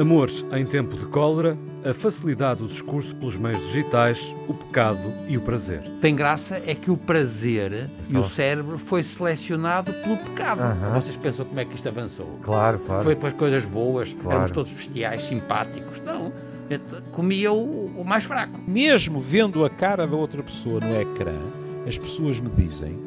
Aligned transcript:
Amores 0.00 0.42
em 0.56 0.64
tempo 0.64 0.96
de 0.96 1.04
cólera, 1.04 1.58
a 1.84 1.92
facilidade 1.92 2.62
do 2.62 2.68
discurso 2.68 3.14
pelos 3.16 3.36
meios 3.36 3.60
digitais, 3.66 4.34
o 4.48 4.54
pecado 4.54 5.12
e 5.28 5.36
o 5.36 5.42
prazer. 5.42 5.82
Tem 6.00 6.16
graça 6.16 6.56
é 6.66 6.74
que 6.74 6.90
o 6.90 6.96
prazer 6.96 7.90
e 8.08 8.16
o 8.16 8.24
cérebro 8.24 8.78
foi 8.78 9.02
selecionado 9.02 9.92
pelo 9.92 10.16
pecado. 10.16 10.62
Vocês 10.94 11.16
pensam 11.16 11.44
como 11.44 11.60
é 11.60 11.66
que 11.66 11.74
isto 11.74 11.86
avançou? 11.86 12.38
Claro, 12.40 12.78
claro. 12.78 13.04
Foi 13.04 13.14
para 13.14 13.28
as 13.28 13.34
coisas 13.34 13.66
boas, 13.66 14.14
Claro. 14.14 14.30
éramos 14.30 14.52
todos 14.52 14.72
bestiais, 14.72 15.20
simpáticos. 15.20 16.00
Não, 16.02 16.32
eu 16.70 16.80
comia 17.12 17.52
o, 17.52 18.00
o 18.00 18.02
mais 18.02 18.24
fraco. 18.24 18.58
Mesmo 18.66 19.20
vendo 19.20 19.66
a 19.66 19.68
cara 19.68 20.06
da 20.06 20.16
outra 20.16 20.42
pessoa 20.42 20.80
no 20.80 20.98
ecrã, 20.98 21.38
as 21.86 21.98
pessoas 21.98 22.40
me 22.40 22.48
dizem: 22.48 22.98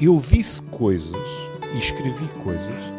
eu 0.00 0.22
disse 0.24 0.62
coisas 0.62 1.16
e 1.74 1.78
escrevi 1.78 2.28
coisas 2.44 2.92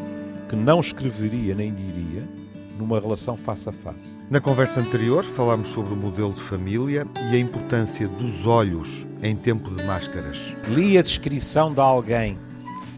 que 0.49 0.55
não 0.57 0.81
escreveria 0.81 1.55
nem 1.55 1.73
diria 1.73 2.40
numa 2.81 2.99
relação 2.99 3.37
face 3.37 3.69
a 3.69 3.71
face. 3.71 4.17
Na 4.29 4.41
conversa 4.41 4.79
anterior 4.79 5.23
falámos 5.23 5.69
sobre 5.69 5.93
o 5.93 5.95
modelo 5.95 6.33
de 6.33 6.41
família 6.41 7.05
e 7.31 7.35
a 7.35 7.37
importância 7.37 8.07
dos 8.07 8.45
olhos 8.45 9.05
em 9.21 9.35
tempo 9.35 9.69
de 9.69 9.83
máscaras. 9.83 10.55
Li 10.67 10.97
a 10.97 11.01
descrição 11.01 11.71
de 11.71 11.79
alguém 11.79 12.39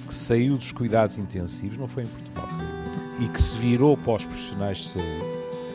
que 0.07 0.13
saiu 0.13 0.57
dos 0.57 0.71
cuidados 0.71 1.17
intensivos, 1.17 1.77
não 1.77 1.87
foi 1.87 2.03
em 2.03 2.07
Portugal, 2.07 2.47
e 3.19 3.27
que 3.27 3.41
se 3.41 3.57
virou 3.57 3.97
para 3.97 4.13
os 4.13 4.25
profissionais 4.25 4.77
de 4.77 4.87
saúde 4.87 5.25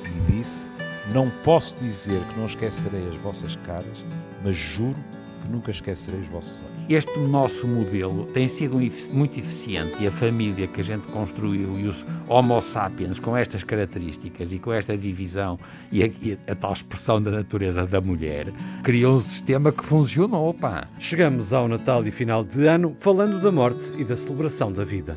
e 0.07 0.33
disse: 0.33 0.71
Não 1.13 1.31
posso 1.45 1.77
dizer 1.77 2.21
que 2.21 2.39
não 2.39 2.47
esquecerei 2.47 3.07
as 3.09 3.17
vossas 3.17 3.57
caras, 3.57 4.05
mas 4.43 4.57
juro 4.57 4.99
que 5.39 5.49
nunca 5.49 5.71
esquecerei 5.71 6.21
os 6.21 6.29
vossos 6.29 6.63
olhos. 6.63 6.79
Este 6.89 7.19
nosso 7.19 7.67
modelo 7.67 8.27
tem 8.27 8.49
sido 8.49 8.79
muito 9.13 9.39
eficiente 9.39 10.03
e 10.03 10.07
a 10.07 10.11
família 10.11 10.67
que 10.67 10.81
a 10.81 10.85
gente 10.85 11.07
construiu 11.09 11.79
e 11.79 11.87
os 11.87 12.05
Homo 12.29 12.61
sapiens 12.61 13.19
com 13.19 13.37
estas 13.37 13.63
características 13.63 14.53
e 14.53 14.59
com 14.59 14.73
esta 14.73 14.97
divisão 14.97 15.59
e 15.93 16.03
a, 16.03 16.07
e 16.07 16.39
a 16.47 16.55
tal 16.55 16.73
expressão 16.73 17.21
da 17.21 17.31
natureza 17.31 17.87
da 17.87 18.01
mulher 18.01 18.53
criou 18.83 19.17
um 19.17 19.21
sistema 19.21 19.73
que 19.73 19.85
funcionou, 19.85 20.53
pá. 20.55 20.87
Chegamos 20.99 21.53
ao 21.53 21.69
Natal 21.69 22.07
e 22.07 22.11
final 22.11 22.45
de 22.45 22.67
ano 22.67 22.95
falando 22.99 23.41
da 23.41 23.53
morte 23.53 23.93
e 23.97 24.05
da 24.05 24.17
celebração 24.17 24.73
da 24.73 24.85
vida. 24.85 25.17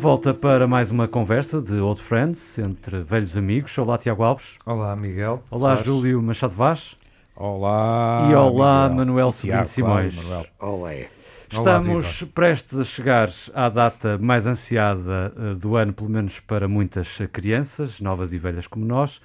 Volta 0.00 0.32
para 0.32 0.66
mais 0.66 0.90
uma 0.90 1.06
conversa 1.06 1.60
de 1.60 1.74
Old 1.74 2.00
Friends 2.00 2.58
entre 2.58 3.02
velhos 3.02 3.36
amigos. 3.36 3.76
Olá, 3.76 3.98
Tiago 3.98 4.22
Alves. 4.22 4.56
Olá, 4.64 4.96
Miguel. 4.96 5.42
Olá, 5.50 5.76
Soares. 5.76 5.84
Júlio 5.84 6.22
Machado 6.22 6.54
Vaz. 6.54 6.96
Olá! 7.36 8.26
E 8.30 8.34
olá, 8.34 8.84
Miguel. 8.84 8.96
Manuel 8.96 9.30
Sobrinho 9.30 9.66
Simões. 9.66 10.16
Manuel. 10.16 10.46
Olé. 10.58 11.08
Estamos 11.52 12.22
prestes 12.34 12.78
a 12.78 12.84
chegar 12.84 13.28
à 13.52 13.68
data 13.68 14.16
mais 14.16 14.46
ansiada 14.46 15.34
eh, 15.36 15.54
do 15.56 15.76
ano, 15.76 15.92
pelo 15.92 16.08
menos 16.08 16.40
para 16.40 16.66
muitas 16.66 17.18
crianças, 17.30 18.00
novas 18.00 18.32
e 18.32 18.38
velhas 18.38 18.66
como 18.66 18.86
nós. 18.86 19.20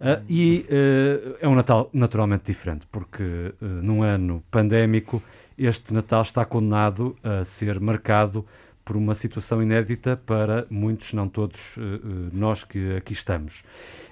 Ah, 0.00 0.20
e 0.28 0.64
eh, 0.70 1.38
é 1.40 1.48
um 1.48 1.56
Natal 1.56 1.90
naturalmente 1.92 2.44
diferente, 2.44 2.86
porque 2.92 3.52
num 3.60 4.04
ano 4.04 4.44
pandémico 4.48 5.20
este 5.58 5.92
Natal 5.92 6.22
está 6.22 6.44
condenado 6.44 7.16
a 7.24 7.44
ser 7.44 7.80
marcado 7.80 8.46
por 8.90 8.96
uma 8.96 9.14
situação 9.14 9.62
inédita 9.62 10.20
para 10.26 10.66
muitos, 10.68 11.12
não 11.12 11.28
todos, 11.28 11.78
eh, 11.78 11.80
eh, 11.80 11.98
nós 12.32 12.64
que 12.64 12.96
aqui 12.96 13.12
estamos. 13.12 13.62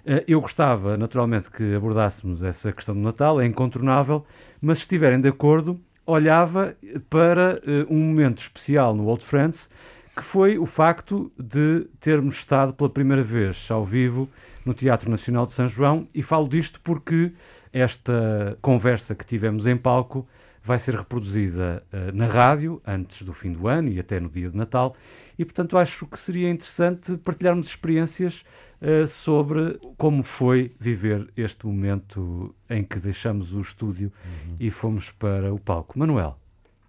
Eh, 0.06 0.22
Eu 0.28 0.41
gostava, 0.41 0.97
naturalmente, 0.97 1.50
que 1.50 1.75
abordássemos 1.75 2.44
essa 2.44 2.71
questão 2.71 2.94
do 2.94 3.00
Natal, 3.00 3.41
é 3.41 3.44
incontornável, 3.44 4.25
mas 4.62 4.78
se 4.78 4.83
estiverem 4.83 5.21
de 5.21 5.27
acordo, 5.27 5.81
olhava 6.06 6.77
para 7.11 7.61
um 7.91 7.99
momento 7.99 8.38
especial 8.38 8.94
no 8.94 9.09
Old 9.09 9.25
Friends, 9.25 9.69
que 10.15 10.22
foi 10.22 10.61
o 10.61 10.65
facto 10.65 11.33
de 11.37 11.88
termos 11.99 12.37
estado 12.37 12.72
pela 12.72 12.88
primeira 12.88 13.25
vez 13.25 13.69
ao 13.72 13.84
vivo 13.84 14.28
no 14.65 14.75
Teatro 14.75 15.11
Nacional 15.11 15.44
de 15.44 15.55
São 15.55 15.67
João, 15.67 16.06
e 16.15 16.22
falo 16.22 16.49
disto 16.49 16.78
porque 16.84 17.33
esta 17.72 18.56
conversa 18.62 19.12
que 19.17 19.27
tivemos 19.27 19.67
em 19.67 19.77
palco 19.77 20.25
vai 20.69 20.79
ser 20.79 20.95
reproduzida 20.95 21.83
eh, 21.91 22.12
na 22.12 22.27
rádio 22.27 22.83
antes 22.87 23.23
do 23.23 23.33
fim 23.33 23.53
do 23.53 23.67
ano 23.67 23.89
e 23.89 23.99
até 23.99 24.21
no 24.21 24.29
dia 24.29 24.51
de 24.51 24.56
Natal, 24.56 24.95
e 25.39 25.45
portanto 25.45 25.79
acho 25.79 26.06
que 26.06 26.21
seria 26.21 26.51
interessante 26.51 27.17
partilharmos 27.17 27.69
experiências 27.69 28.45
eh, 28.83 29.06
sobre 29.06 29.81
como 29.97 30.23
foi 30.23 30.71
viver 30.79 31.27
este 31.34 31.67
momento 31.67 32.55
em 32.69 32.84
que 32.84 33.01
deixamos 33.01 33.55
o 33.55 33.61
estúdio 33.62 34.12
e 34.61 34.71
fomos 34.71 35.11
para 35.11 35.55
o 35.55 35.59
palco. 35.59 35.99
Manuel, 35.99 36.39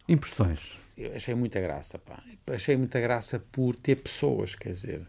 impressões? 0.10 0.78
Eu 0.98 1.16
achei 1.16 1.34
muita 1.34 1.62
graça, 1.62 1.98
pá. 1.98 2.22
Achei 2.48 2.76
muita 2.76 3.00
graça 3.00 3.42
por 3.50 3.78
ter 3.78 4.02
pessoas, 4.02 4.56
quer 4.56 4.72
dizer, 4.72 5.02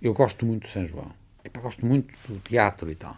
eu 0.00 0.14
gosto 0.14 0.46
muito 0.46 0.66
de 0.66 0.72
São 0.72 0.86
João, 0.86 1.12
Epá, 1.44 1.60
gosto 1.60 1.84
muito 1.84 2.14
do 2.26 2.40
teatro 2.40 2.90
e 2.90 2.94
tal, 2.94 3.14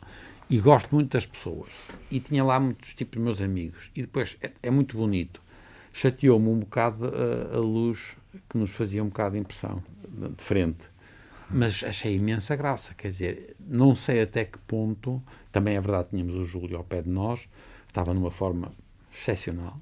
e 0.51 0.59
gosto 0.59 0.95
muito 0.95 1.13
das 1.13 1.27
pessoas. 1.27 1.89
E 2.11 2.21
tinha 2.21 2.43
lá 2.45 2.59
muitos 2.59 2.95
tipos 2.95 3.19
de 3.19 3.25
meus 3.25 3.41
amigos. 3.41 3.91
E 3.95 4.03
depois 4.03 4.37
é, 4.41 4.51
é 4.63 4.71
muito 4.71 4.97
bonito. 4.97 5.43
Chateou-me 5.93 6.49
um 6.49 6.61
bocado 6.61 7.07
a, 7.07 7.57
a 7.57 7.59
luz 7.59 8.17
que 8.49 8.57
nos 8.57 8.71
fazia 8.71 9.03
um 9.03 9.09
bocado 9.09 9.35
de 9.35 9.41
impressão, 9.41 9.83
de 10.37 10.43
frente. 10.43 10.89
Mas 11.51 11.83
achei 11.83 12.17
imensa 12.17 12.55
graça, 12.57 12.95
quer 12.95 13.09
dizer, 13.09 13.57
não 13.59 13.95
sei 13.95 14.21
até 14.21 14.45
que 14.45 14.59
ponto, 14.59 15.23
também 15.51 15.77
é 15.77 15.81
verdade, 15.81 16.09
tínhamos 16.11 16.35
o 16.35 16.45
Júlio 16.45 16.77
ao 16.77 16.85
pé 16.85 17.01
de 17.01 17.09
nós, 17.09 17.49
estava 17.87 18.13
numa 18.13 18.31
forma 18.31 18.71
excepcional. 19.15 19.81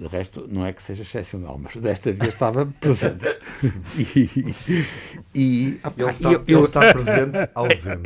De 0.00 0.06
resto, 0.06 0.46
não 0.48 0.64
é 0.64 0.72
que 0.72 0.82
seja 0.82 1.02
excepcional, 1.02 1.58
mas 1.62 1.76
desta 1.76 2.10
vez 2.10 2.32
estava 2.32 2.64
presente. 2.80 3.36
E, 3.98 4.54
e, 5.34 5.80
opá, 5.84 5.92
Ele 5.98 6.10
está, 6.10 6.32
eu- 6.32 6.40
ele 6.40 6.54
eu- 6.54 6.64
está 6.64 6.80
presente, 6.92 7.50
ausente. 7.54 8.02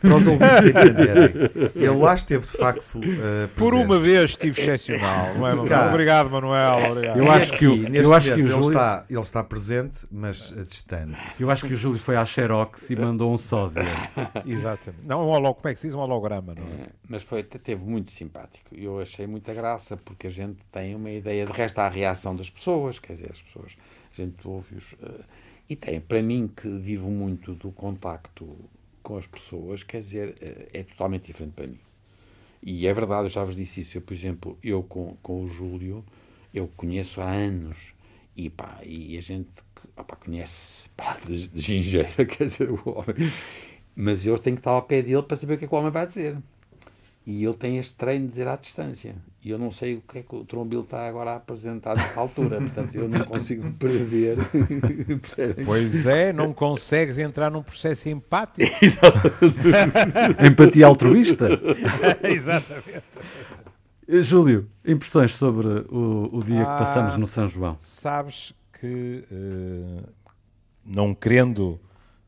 Para 0.00 0.14
os 0.14 0.26
ouvintes 0.26 0.64
entenderem. 0.64 1.50
Ele 1.74 1.88
lá 1.96 2.14
esteve, 2.14 2.46
de 2.46 2.52
facto, 2.56 3.00
eh, 3.02 3.48
Por 3.56 3.74
uma 3.74 3.98
vez 3.98 4.30
estive 4.30 4.60
excepcional, 4.60 5.34
não 5.34 5.46
é, 5.46 5.54
Manuel? 5.54 5.88
Obrigado, 5.88 6.30
Manuel. 6.30 6.92
Obrigado. 6.92 7.18
Eu 7.18 7.30
acho 7.32 7.52
que 7.54 7.66
o- 7.66 7.72
aqui, 7.86 7.96
eu 7.96 8.14
acho 8.14 8.26
que 8.28 8.32
o 8.34 8.36
momento, 8.36 8.52
ele 8.54 8.62
Júlio- 8.62 8.68
está, 8.78 9.04
ele 9.10 9.20
está 9.20 9.44
presente, 9.44 10.06
mas 10.10 10.54
eh, 10.56 10.62
distante. 10.62 11.42
Eu 11.42 11.50
acho 11.50 11.66
que 11.66 11.74
o 11.74 11.76
Júlio 11.76 11.98
foi 11.98 12.16
à 12.16 12.24
Xerox 12.24 12.88
e 12.90 12.94
mandou 12.96 13.32
um 13.34 13.38
sósia. 13.38 13.82
Exatamente. 14.46 15.04
Não, 15.04 15.26
um 15.26 15.30
holo- 15.30 15.54
como 15.54 15.68
é 15.68 15.74
que 15.74 15.80
se 15.80 15.88
diz? 15.88 15.94
Um 15.94 15.98
holograma, 16.00 16.54
não 16.54 16.62
é? 16.62 16.82
É, 16.84 16.86
mas 17.08 17.22
foi, 17.24 17.42
teve 17.42 17.82
muito 17.84 18.12
simpático. 18.12 18.66
Eu 18.72 19.00
achei 19.00 19.26
muita 19.26 19.52
graça, 19.52 19.96
porque 19.96 20.28
a 20.28 20.30
gente 20.30 20.58
tem 20.70 20.94
uma 20.94 21.10
ideia. 21.16 21.46
De 21.46 21.52
resto, 21.52 21.78
há 21.78 21.86
a 21.86 21.88
reação 21.88 22.34
das 22.36 22.50
pessoas, 22.50 22.98
quer 22.98 23.14
dizer, 23.14 23.30
as 23.32 23.42
pessoas, 23.42 23.76
a 24.12 24.16
gente 24.16 24.46
ouve-os. 24.46 24.94
eh, 25.02 25.24
e 25.68 25.76
tem, 25.76 26.00
para 26.00 26.22
mim, 26.22 26.48
que 26.54 26.68
vivo 26.68 27.10
muito 27.10 27.54
do 27.54 27.70
contacto 27.72 28.56
com 29.02 29.16
as 29.16 29.26
pessoas, 29.26 29.82
quer 29.82 30.00
dizer, 30.00 30.36
eh, 30.40 30.68
é 30.80 30.82
totalmente 30.84 31.26
diferente 31.26 31.52
para 31.54 31.66
mim. 31.66 31.78
E 32.62 32.86
é 32.86 32.92
verdade, 32.92 33.24
eu 33.26 33.28
já 33.30 33.44
vos 33.44 33.54
disse 33.56 33.80
isso. 33.82 33.96
Eu, 33.98 34.02
por 34.02 34.14
exemplo, 34.14 34.58
eu 34.62 34.82
com, 34.82 35.16
com 35.22 35.42
o 35.44 35.48
Júlio, 35.48 36.04
eu 36.52 36.68
conheço 36.76 37.20
há 37.20 37.30
anos. 37.30 37.92
E, 38.36 38.50
pá, 38.50 38.80
e 38.84 39.16
a 39.16 39.20
gente 39.22 39.48
opá, 39.96 40.16
conhece 40.16 40.88
pá, 40.96 41.16
de, 41.26 41.48
de 41.48 41.60
gingeira, 41.62 42.24
quer 42.26 42.44
dizer, 42.46 42.70
o 42.70 42.80
homem. 42.90 43.32
Mas 43.94 44.26
eu 44.26 44.38
tenho 44.38 44.56
que 44.56 44.60
estar 44.60 44.72
ao 44.72 44.82
pé 44.82 45.02
dele 45.02 45.22
para 45.22 45.36
saber 45.36 45.54
o 45.54 45.58
que 45.58 45.64
é 45.64 45.68
que 45.68 45.74
o 45.74 45.78
homem 45.78 45.90
vai 45.90 46.06
dizer. 46.06 46.36
E 47.26 47.44
ele 47.44 47.54
tem 47.54 47.76
este 47.78 47.92
treino 47.94 48.24
de 48.26 48.30
dizer 48.30 48.46
à 48.46 48.54
distância. 48.54 49.16
E 49.44 49.50
eu 49.50 49.58
não 49.58 49.72
sei 49.72 49.96
o 49.96 50.00
que 50.00 50.18
é 50.18 50.22
que 50.22 50.32
o 50.34 50.44
Trombil 50.44 50.82
está 50.82 51.08
agora 51.08 51.32
a 51.32 51.36
apresentar 51.36 51.96
nesta 51.96 52.20
altura. 52.20 52.58
Portanto, 52.60 52.94
eu 52.94 53.08
não 53.08 53.24
consigo 53.24 53.68
prever. 53.78 54.36
Pois 55.66 56.06
é, 56.06 56.32
não 56.32 56.52
consegues 56.52 57.18
entrar 57.18 57.50
num 57.50 57.62
processo 57.64 58.08
empático. 58.08 58.70
Empatia 60.46 60.86
altruísta? 60.86 61.48
Exatamente. 62.22 63.02
Eh, 64.08 64.22
Júlio, 64.22 64.68
impressões 64.84 65.34
sobre 65.34 65.66
o, 65.90 66.30
o 66.32 66.42
dia 66.44 66.64
que 66.64 66.70
Ah. 66.70 66.78
passamos 66.78 67.16
no 67.16 67.26
São 67.26 67.48
João? 67.48 67.76
Sabes 67.80 68.54
que, 68.80 69.24
eh, 69.30 70.02
não 70.84 71.12
querendo 71.14 71.80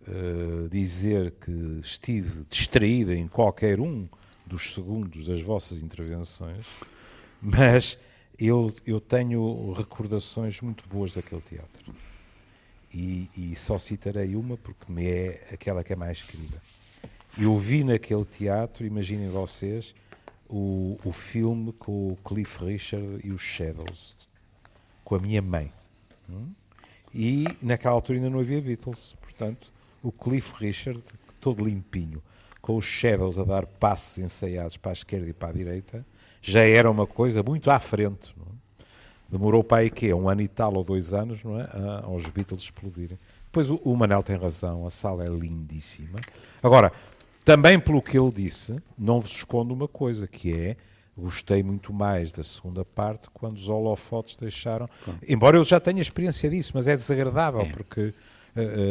eh, 0.09 0.67
dizer 0.71 1.33
que 1.41 1.81
estive 1.83 2.45
distraída 2.49 3.15
em 3.15 3.29
qualquer 3.29 3.79
um 3.81 4.09
dos 4.49 4.75
segundos 4.75 5.27
das 5.27 5.41
vossas 5.43 5.81
intervenções, 5.81 6.67
mas 7.41 7.99
eu, 8.39 8.75
eu 8.87 9.01
tenho 9.01 9.73
recordações 9.73 10.61
muito 10.61 10.89
boas 10.89 11.15
daquele 11.15 11.41
teatro. 11.43 11.93
e, 12.93 13.29
e 13.37 13.57
só 13.57 13.79
citarei 13.79 14.35
uma 14.35 14.57
porque 14.57 14.91
me 14.91 15.07
é 15.07 15.49
aquela 15.53 15.85
que 15.85 15.93
é 15.93 15.97
mais 15.97 16.23
querida. 16.23 16.61
Eu 17.37 17.57
vi 17.57 17.85
naquele 17.85 18.25
teatro, 18.25 18.87
imaginem 18.87 19.29
vocês, 19.29 19.95
o, 20.49 20.99
o 21.05 21.13
filme 21.13 21.73
com 21.73 22.13
o 22.13 22.17
Cliff 22.17 22.65
Richard 22.65 23.21
e 23.23 23.31
os 23.31 23.43
Shadows, 23.43 24.17
com 25.05 25.15
a 25.15 25.19
minha 25.19 25.43
mãe. 25.43 25.73
Hum? 26.29 26.49
E 27.15 27.45
naquela 27.63 27.95
altura 27.95 28.19
ainda 28.19 28.31
não 28.31 28.41
havia 28.41 28.61
Beatles, 28.61 29.15
portanto, 29.21 29.73
o 30.03 30.11
Cliff 30.11 30.53
Richard, 30.59 31.03
todo 31.41 31.65
limpinho, 31.65 32.23
com 32.69 32.77
os 32.77 32.85
Shadows 32.85 33.39
a 33.39 33.45
dar 33.45 33.65
passos 33.65 34.19
ensaiados 34.19 34.77
para 34.77 34.91
a 34.91 34.93
esquerda 34.93 35.27
e 35.27 35.33
para 35.33 35.49
a 35.49 35.53
direita, 35.53 36.05
já 36.43 36.61
era 36.61 36.91
uma 36.91 37.07
coisa 37.07 37.43
muito 37.43 37.71
à 37.71 37.81
frente. 37.81 38.35
É? 38.39 38.85
Demorou 39.31 39.65
para 39.65 39.79
aí 39.79 39.91
que 39.91 40.13
um 40.13 40.29
ano 40.29 40.43
e 40.43 40.49
tal 40.49 40.75
ou 40.75 40.85
dois 40.85 41.15
anos, 41.15 41.43
não 41.43 41.59
é, 41.59 41.67
aos 42.03 42.29
Beatles 42.29 42.65
explodirem. 42.65 43.19
Depois 43.47 43.71
o, 43.71 43.77
o 43.77 43.97
Manel 43.97 44.23
tem 44.23 44.37
razão, 44.37 44.87
a 44.87 44.91
sala 44.91 45.25
é 45.25 45.29
lindíssima. 45.29 46.21
Agora, 46.63 46.93
também 47.43 47.81
pelo 47.81 48.03
que 48.03 48.19
ele 48.19 48.31
disse, 48.31 48.77
não 48.99 49.19
vos 49.19 49.31
escondo 49.31 49.73
uma 49.73 49.89
coisa, 49.89 50.27
que 50.27 50.53
é 50.53 50.77
gostei 51.17 51.63
muito 51.63 51.91
mais 51.91 52.33
da 52.33 52.43
segunda 52.43 52.85
parte 52.85 53.31
quando 53.33 53.57
os 53.57 53.71
holofotes 53.71 54.37
deixaram. 54.37 54.91
Embora 55.27 55.57
eu 55.57 55.65
já 55.65 55.81
tenha 55.81 56.03
experiência 56.03 56.51
disso, 56.51 56.73
mas 56.75 56.87
é 56.87 56.95
desagradável 56.95 57.63
é. 57.63 57.71
porque 57.71 58.13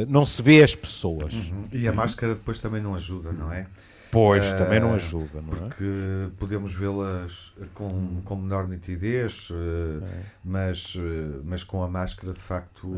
não 0.07 0.25
se 0.25 0.41
vê 0.41 0.63
as 0.63 0.75
pessoas. 0.75 1.33
Uhum. 1.33 1.63
E 1.71 1.87
a 1.87 1.93
máscara 1.93 2.35
depois 2.35 2.59
também 2.59 2.81
não 2.81 2.95
ajuda, 2.95 3.31
não 3.31 3.51
é? 3.51 3.67
Pois, 4.11 4.53
uh, 4.53 4.57
também 4.57 4.79
não 4.79 4.93
ajuda, 4.93 5.41
não 5.41 5.49
porque 5.49 5.83
é? 5.83 6.29
podemos 6.37 6.73
vê-las 6.73 7.53
com, 7.73 8.21
com 8.23 8.35
menor 8.35 8.67
nitidez, 8.67 9.49
uh, 9.49 10.03
é. 10.03 10.21
mas, 10.43 10.95
uh, 10.95 11.41
mas 11.43 11.63
com 11.63 11.83
a 11.83 11.87
máscara, 11.87 12.33
de 12.33 12.39
facto, 12.39 12.89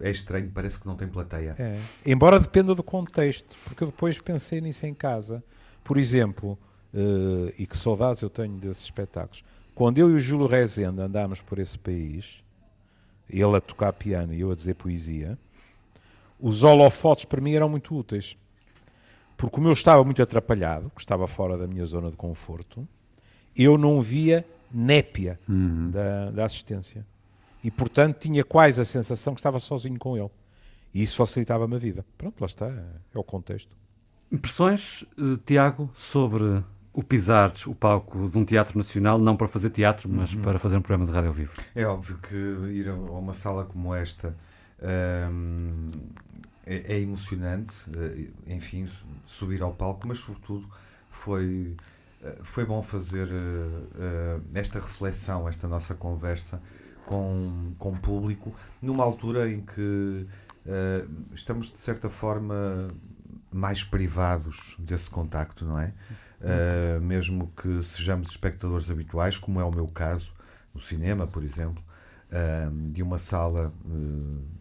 é. 0.00 0.08
é 0.08 0.10
estranho, 0.10 0.50
parece 0.52 0.80
que 0.80 0.86
não 0.86 0.96
tem 0.96 1.06
plateia. 1.06 1.54
É. 1.58 1.78
Embora 2.04 2.40
dependa 2.40 2.74
do 2.74 2.82
contexto, 2.82 3.56
porque 3.64 3.84
eu 3.84 3.88
depois 3.88 4.18
pensei 4.18 4.60
nisso 4.60 4.86
em 4.86 4.94
casa. 4.94 5.42
Por 5.84 5.96
exemplo, 5.96 6.58
e 7.56 7.66
que 7.66 7.74
saudades 7.74 8.20
eu 8.20 8.28
tenho 8.28 8.56
desses 8.56 8.84
espetáculos, 8.84 9.42
quando 9.74 9.96
eu 9.96 10.10
e 10.10 10.14
o 10.14 10.20
Júlio 10.20 10.46
Rezende 10.46 11.00
andámos 11.00 11.40
por 11.40 11.58
esse 11.58 11.78
país, 11.78 12.42
ele 13.30 13.56
a 13.56 13.60
tocar 13.60 13.94
piano 13.94 14.34
e 14.34 14.40
eu 14.40 14.50
a 14.50 14.54
dizer 14.54 14.74
poesia, 14.74 15.38
os 16.40 16.62
holofotes 16.62 17.24
para 17.24 17.40
mim 17.40 17.52
eram 17.52 17.68
muito 17.68 17.94
úteis 17.94 18.36
porque 19.38 19.54
como 19.54 19.68
eu 19.68 19.72
estava 19.72 20.02
muito 20.02 20.20
atrapalhado, 20.20 20.90
que 20.90 21.00
estava 21.00 21.28
fora 21.28 21.56
da 21.56 21.66
minha 21.68 21.86
zona 21.86 22.10
de 22.10 22.16
conforto, 22.16 22.86
eu 23.56 23.78
não 23.78 24.02
via 24.02 24.44
népia 24.70 25.38
uhum. 25.48 25.92
da, 25.92 26.32
da, 26.32 26.44
assistência. 26.44 27.06
E, 27.62 27.70
portanto, 27.70 28.18
tinha 28.18 28.42
quase 28.42 28.80
a 28.80 28.84
sensação 28.84 29.34
que 29.34 29.38
estava 29.38 29.60
sozinho 29.60 29.96
com 29.96 30.16
ele. 30.16 30.30
E 30.92 31.04
isso 31.04 31.16
facilitava-me 31.16 31.76
a 31.76 31.78
vida. 31.78 32.04
Pronto, 32.18 32.40
lá 32.40 32.46
está, 32.46 32.66
é 32.66 33.18
o 33.18 33.22
contexto. 33.22 33.70
Impressões, 34.30 35.02
uh, 35.16 35.36
Tiago, 35.46 35.88
sobre 35.94 36.60
o 36.92 37.02
pisar 37.04 37.54
o 37.66 37.74
palco 37.76 38.28
de 38.28 38.36
um 38.36 38.44
teatro 38.44 38.76
nacional, 38.76 39.20
não 39.20 39.36
para 39.36 39.46
fazer 39.46 39.70
teatro, 39.70 40.08
mas 40.08 40.34
uhum. 40.34 40.42
para 40.42 40.58
fazer 40.58 40.76
um 40.76 40.82
programa 40.82 41.06
de 41.06 41.12
rádio 41.12 41.28
ao 41.28 41.34
vivo? 41.34 41.52
É 41.76 41.86
óbvio 41.86 42.18
que 42.18 42.34
ir 42.34 42.88
a 42.88 42.94
uma 42.94 43.32
sala 43.32 43.64
como 43.64 43.94
esta 43.94 44.36
um, 44.82 45.90
é, 46.66 46.94
é, 46.94 47.00
emocionante, 47.00 47.74
eh, 47.96 48.28
enfim, 48.54 48.88
subir 49.26 49.62
ao 49.62 49.72
palco, 49.72 50.06
mas 50.06 50.18
sobretudo 50.18 50.68
foi, 51.08 51.74
eh, 52.22 52.38
foi 52.42 52.66
bom 52.66 52.82
fazer 52.82 53.26
uh, 53.28 54.42
esta 54.52 54.78
reflexão, 54.78 55.48
esta 55.48 55.66
nossa 55.66 55.94
conversa 55.94 56.60
com, 57.06 57.72
com 57.78 57.92
o 57.92 57.98
público, 57.98 58.54
numa 58.82 59.02
altura 59.02 59.50
em 59.50 59.62
que 59.62 60.26
estamos, 61.32 61.70
de 61.70 61.78
certa 61.78 62.10
forma, 62.10 62.90
mais 63.50 63.82
privados 63.82 64.76
desse 64.78 65.08
contacto, 65.08 65.64
não 65.64 65.78
é? 65.78 65.94
Uh, 66.40 67.00
mesmo 67.00 67.50
que 67.56 67.82
sejamos 67.82 68.30
espectadores 68.30 68.90
habituais, 68.90 69.38
como 69.38 69.58
é 69.58 69.64
o 69.64 69.72
meu 69.72 69.86
caso, 69.86 70.34
no 70.74 70.80
cinema, 70.80 71.26
por 71.26 71.42
exemplo, 71.42 71.82
de 72.90 73.02
uma 73.02 73.18
sala 73.18 73.72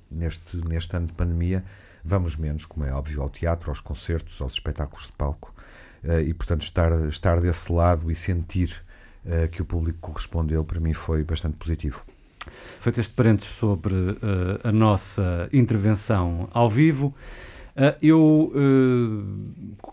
neste, 0.10 0.58
neste 0.58 0.96
ano 0.96 1.08
de 1.08 1.14
pandemia, 1.14 1.64
Vamos 2.08 2.38
menos, 2.38 2.66
como 2.66 2.86
é 2.86 2.94
óbvio, 2.94 3.22
ao 3.22 3.30
teatro, 3.30 3.70
aos 3.70 3.82
concertos, 3.82 4.42
aos 4.42 4.54
espetáculos 4.54 5.08
de 5.08 5.12
palco. 5.12 5.54
Uh, 6.02 6.22
e, 6.22 6.34
portanto, 6.34 6.62
estar, 6.62 6.90
estar 7.10 7.42
desse 7.42 7.70
lado 7.70 8.10
e 8.10 8.16
sentir 8.16 8.82
uh, 9.26 9.50
que 9.50 9.62
o 9.62 9.66
público 9.66 10.00
correspondeu, 10.00 10.64
para 10.64 10.80
mim, 10.80 10.94
foi 10.94 11.22
bastante 11.22 11.58
positivo. 11.58 12.02
Feito 12.80 13.02
este 13.02 13.14
parênteses 13.14 13.52
sobre 13.54 13.94
uh, 13.94 14.18
a 14.64 14.72
nossa 14.72 15.50
intervenção 15.52 16.48
ao 16.54 16.70
vivo, 16.70 17.14
eu 18.02 18.52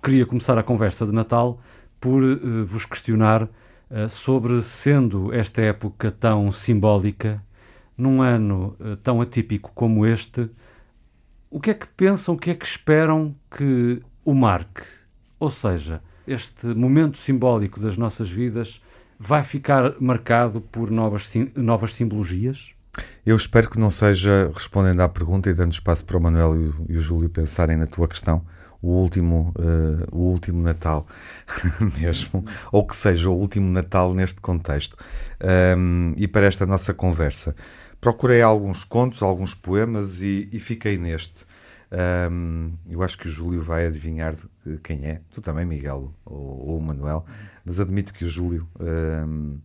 queria 0.02 0.24
começar 0.24 0.56
a 0.56 0.62
conversa 0.62 1.04
de 1.04 1.12
Natal 1.12 1.60
por 2.00 2.22
vos 2.64 2.86
questionar 2.86 3.46
sobre, 4.08 4.62
sendo 4.62 5.30
esta 5.34 5.60
época 5.60 6.10
tão 6.10 6.50
simbólica, 6.50 7.42
num 7.96 8.22
ano 8.22 8.76
tão 9.02 9.20
atípico 9.20 9.70
como 9.74 10.04
este, 10.04 10.50
o 11.50 11.60
que 11.60 11.70
é 11.70 11.74
que 11.74 11.86
pensam, 11.86 12.34
o 12.34 12.38
que 12.38 12.50
é 12.50 12.54
que 12.54 12.66
esperam 12.66 13.34
que 13.56 14.02
o 14.24 14.34
marque? 14.34 14.82
Ou 15.38 15.50
seja, 15.50 16.02
este 16.26 16.66
momento 16.66 17.18
simbólico 17.18 17.78
das 17.78 17.96
nossas 17.96 18.30
vidas 18.30 18.82
vai 19.18 19.44
ficar 19.44 19.94
marcado 20.00 20.60
por 20.60 20.90
novas, 20.90 21.32
novas 21.54 21.94
simbologias? 21.94 22.72
Eu 23.24 23.36
espero 23.36 23.70
que 23.70 23.78
não 23.78 23.90
seja, 23.90 24.50
respondendo 24.52 25.00
à 25.00 25.08
pergunta 25.08 25.48
e 25.50 25.54
dando 25.54 25.72
espaço 25.72 26.04
para 26.04 26.16
o 26.16 26.20
Manuel 26.20 26.56
e 26.56 26.68
o, 26.68 26.86
e 26.88 26.96
o 26.96 27.00
Júlio 27.00 27.28
pensarem 27.28 27.76
na 27.76 27.86
tua 27.86 28.08
questão, 28.08 28.44
o 28.82 28.88
último, 28.88 29.54
uh, 29.58 30.16
o 30.16 30.30
último 30.30 30.62
Natal 30.62 31.06
mesmo, 31.98 32.44
ou 32.70 32.86
que 32.86 32.94
seja 32.94 33.30
o 33.30 33.34
último 33.34 33.70
Natal 33.70 34.12
neste 34.12 34.40
contexto. 34.40 34.96
Um, 35.78 36.12
e 36.16 36.28
para 36.28 36.46
esta 36.46 36.66
nossa 36.66 36.92
conversa, 36.92 37.54
procurei 38.04 38.42
alguns 38.42 38.84
contos, 38.84 39.22
alguns 39.22 39.54
poemas 39.54 40.20
e, 40.20 40.46
e 40.52 40.60
fiquei 40.60 40.98
neste. 40.98 41.46
Um, 42.30 42.74
eu 42.86 43.02
acho 43.02 43.16
que 43.16 43.26
o 43.26 43.30
Júlio 43.30 43.62
vai 43.62 43.86
adivinhar 43.86 44.34
quem 44.82 45.06
é. 45.06 45.22
Tu 45.30 45.40
também, 45.40 45.64
Miguel, 45.64 46.12
ou, 46.22 46.68
ou 46.68 46.80
Manuel. 46.82 47.24
Mas 47.64 47.80
admito 47.80 48.12
que 48.12 48.26
o 48.26 48.28
Júlio 48.28 48.68
um, 49.26 49.58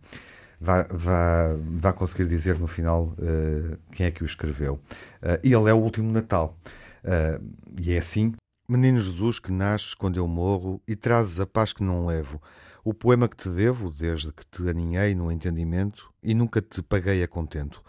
vai 0.58 1.92
conseguir 1.92 2.26
dizer 2.26 2.58
no 2.58 2.66
final 2.66 3.14
uh, 3.18 3.76
quem 3.92 4.06
é 4.06 4.10
que 4.10 4.22
o 4.22 4.26
escreveu. 4.26 4.80
Uh, 5.22 5.36
e 5.44 5.52
ele 5.52 5.68
é 5.68 5.74
o 5.74 5.78
último 5.78 6.10
Natal. 6.10 6.56
Uh, 7.04 7.44
e 7.78 7.92
é 7.92 7.98
assim. 7.98 8.32
Menino 8.66 9.02
Jesus 9.02 9.38
que 9.38 9.52
nasces 9.52 9.92
quando 9.92 10.16
eu 10.16 10.26
morro 10.26 10.80
e 10.88 10.96
trazes 10.96 11.40
a 11.40 11.46
paz 11.46 11.74
que 11.74 11.82
não 11.82 12.06
levo. 12.06 12.40
O 12.82 12.94
poema 12.94 13.28
que 13.28 13.36
te 13.36 13.50
devo, 13.50 13.90
desde 13.90 14.32
que 14.32 14.46
te 14.46 14.66
aninhei 14.66 15.14
no 15.14 15.30
entendimento 15.30 16.10
e 16.22 16.32
nunca 16.32 16.62
te 16.62 16.80
paguei 16.80 17.22
a 17.22 17.28
contento 17.28 17.82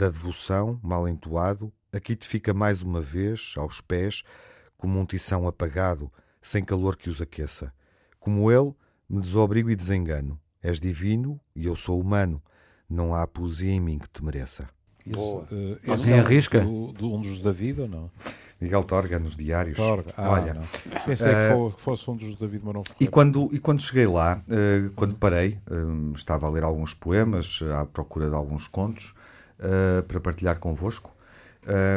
da 0.00 0.08
devoção, 0.08 0.80
mal 0.82 1.06
entoado, 1.06 1.70
aqui 1.92 2.16
te 2.16 2.26
fica 2.26 2.54
mais 2.54 2.80
uma 2.80 3.02
vez, 3.02 3.52
aos 3.58 3.82
pés, 3.82 4.22
como 4.78 4.98
um 4.98 5.04
tição 5.04 5.46
apagado, 5.46 6.10
sem 6.40 6.64
calor 6.64 6.96
que 6.96 7.10
os 7.10 7.20
aqueça. 7.20 7.70
Como 8.18 8.50
ele, 8.50 8.72
me 9.06 9.20
desobrigo 9.20 9.68
e 9.68 9.76
desengano. 9.76 10.40
És 10.62 10.80
divino 10.80 11.38
e 11.54 11.66
eu 11.66 11.76
sou 11.76 12.00
humano. 12.00 12.42
Não 12.88 13.14
há 13.14 13.26
poesia 13.26 13.72
em 13.72 13.80
mim 13.80 13.98
que 13.98 14.08
te 14.08 14.24
mereça. 14.24 14.70
Isso, 15.04 15.38
uh, 15.38 16.10
é 16.10 16.18
arrisca? 16.18 16.60
Do, 16.60 16.92
do, 16.92 17.14
um 17.14 17.20
dos 17.20 17.38
da 17.38 17.52
vida 17.52 17.82
ou 17.82 17.88
não? 17.88 18.10
Miguel 18.58 18.84
Torga, 18.84 19.18
nos 19.18 19.36
diários. 19.36 19.76
Torga. 19.76 20.14
Ah, 20.16 20.30
Olha, 20.30 20.54
não. 20.54 20.62
pensei 21.04 21.32
uh, 21.54 21.70
que 21.72 21.82
fosse 21.82 22.10
um 22.10 22.16
dos 22.16 22.34
David 22.36 22.64
Marão 22.64 22.82
E 22.98 23.06
quando, 23.06 23.50
e 23.52 23.58
quando 23.58 23.82
cheguei 23.82 24.06
lá, 24.06 24.42
uh, 24.48 24.90
quando 24.94 25.14
parei, 25.16 25.58
uh, 25.70 26.12
estava 26.14 26.46
a 26.46 26.50
ler 26.50 26.62
alguns 26.62 26.94
poemas, 26.94 27.60
à 27.78 27.84
procura 27.84 28.30
de 28.30 28.34
alguns 28.34 28.66
contos, 28.66 29.14
uh, 29.60 30.02
para 30.02 30.20
partilhar 30.20 30.58
convosco. 30.58 31.14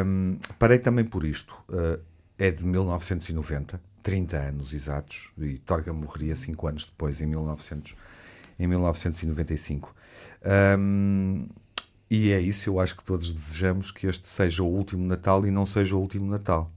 Um, 0.06 0.38
parei 0.60 0.80
também 0.80 1.06
por 1.06 1.24
isto. 1.24 1.54
Uh, 1.70 2.00
é 2.38 2.52
de 2.52 2.66
1990, 2.66 3.80
30 4.02 4.38
anos 4.38 4.74
exatos, 4.74 5.32
e 5.38 5.58
Torga 5.60 5.94
morreria 5.94 6.36
5 6.36 6.68
anos 6.68 6.86
depois, 6.86 7.22
em, 7.22 7.28
1900, 7.28 7.96
em 8.60 8.68
1995. 8.68 9.96
Um, 10.78 11.48
e 12.10 12.32
é 12.32 12.40
isso, 12.40 12.70
eu 12.70 12.80
acho 12.80 12.96
que 12.96 13.04
todos 13.04 13.32
desejamos 13.32 13.92
que 13.92 14.08
este 14.08 14.28
seja 14.28 14.62
o 14.62 14.68
último 14.68 15.06
Natal 15.06 15.46
e 15.46 15.52
não 15.52 15.66
seja 15.66 15.96
o 15.96 16.00
último 16.00 16.30
Natal. 16.30 16.72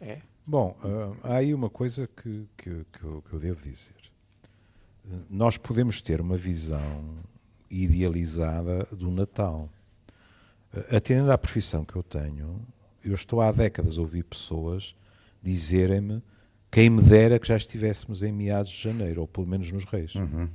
É. 0.00 0.20
Bom, 0.46 0.76
uh, 0.84 1.16
há 1.24 1.36
aí 1.36 1.52
uma 1.52 1.68
coisa 1.68 2.06
que, 2.06 2.46
que, 2.56 2.86
que, 2.92 3.02
eu, 3.02 3.22
que 3.28 3.32
eu 3.32 3.40
devo 3.40 3.60
dizer. 3.60 3.94
Nós 5.28 5.56
podemos 5.56 6.00
ter 6.00 6.20
uma 6.20 6.36
visão 6.36 6.80
idealizada 7.70 8.86
do 8.92 9.10
Natal. 9.10 9.68
Atendendo 10.90 11.32
à 11.32 11.38
profissão 11.38 11.84
que 11.84 11.96
eu 11.96 12.02
tenho, 12.02 12.60
eu 13.04 13.14
estou 13.14 13.40
há 13.40 13.50
décadas 13.50 13.96
a 13.96 14.00
ouvir 14.00 14.24
pessoas 14.24 14.94
dizerem-me 15.42 16.22
quem 16.70 16.90
me 16.90 17.00
dera 17.00 17.38
que 17.38 17.46
já 17.48 17.56
estivéssemos 17.56 18.22
em 18.22 18.32
meados 18.32 18.70
de 18.70 18.82
janeiro, 18.82 19.22
ou 19.22 19.28
pelo 19.28 19.46
menos 19.46 19.70
nos 19.72 19.84
Reis. 19.84 20.14
Uhum. 20.14 20.48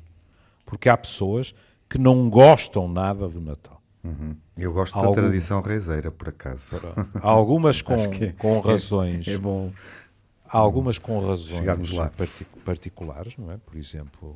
Porque 0.65 0.89
há 0.89 0.97
pessoas 0.97 1.55
que 1.89 1.97
não 1.97 2.29
gostam 2.29 2.87
nada 2.87 3.27
do 3.27 3.41
Natal. 3.41 3.81
Uhum. 4.03 4.35
Eu 4.57 4.73
gosto 4.73 4.95
Algum- 4.95 5.15
da 5.15 5.21
tradição 5.21 5.61
reiseira, 5.61 6.11
por 6.11 6.29
acaso. 6.29 6.79
Há 7.15 7.29
algumas 7.29 7.81
com, 7.83 7.93
Acho 7.93 8.09
que 8.09 8.25
é- 8.25 8.33
com 8.33 8.59
razões. 8.59 9.27
É 9.27 9.37
bom. 9.37 9.71
Há 10.47 10.57
algumas 10.57 10.97
com 10.99 11.25
razões 11.25 11.63
particulares, 12.65 13.35
não 13.37 13.51
é? 13.51 13.57
Por 13.57 13.75
exemplo, 13.77 14.35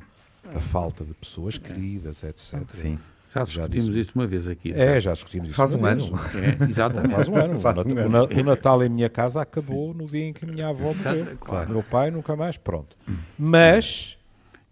a 0.54 0.60
falta 0.60 1.04
de 1.04 1.14
pessoas 1.14 1.58
queridas, 1.58 2.22
etc. 2.22 2.62
Sim. 2.68 2.98
Já 3.34 3.44
Já 3.44 3.44
discutimos 3.44 3.84
disse. 3.86 4.00
isso 4.00 4.12
uma 4.14 4.26
vez 4.26 4.48
aqui. 4.48 4.72
É, 4.72 5.00
já 5.00 5.12
discutimos 5.12 5.48
isso. 5.48 5.56
Faz 5.56 5.74
um 5.74 5.84
ano. 5.84 6.04
É, 6.34 6.64
exatamente. 6.70 7.12
Faz 7.14 7.28
um 7.28 7.36
ano. 7.36 7.60
Faz 7.60 7.76
o, 7.78 7.88
um 7.88 7.98
ano. 7.98 8.44
Natal 8.44 8.82
em 8.82 8.88
minha 8.88 9.10
casa 9.10 9.42
acabou 9.42 9.92
no 9.92 10.06
dia 10.06 10.24
em 10.24 10.32
que 10.32 10.44
a 10.44 10.48
minha 10.48 10.68
avó 10.68 10.94
morreu. 10.94 11.36
Claro. 11.38 11.70
Meu 11.70 11.82
pai 11.82 12.10
nunca 12.10 12.34
mais, 12.34 12.56
pronto. 12.56 12.96
Mas 13.38 14.16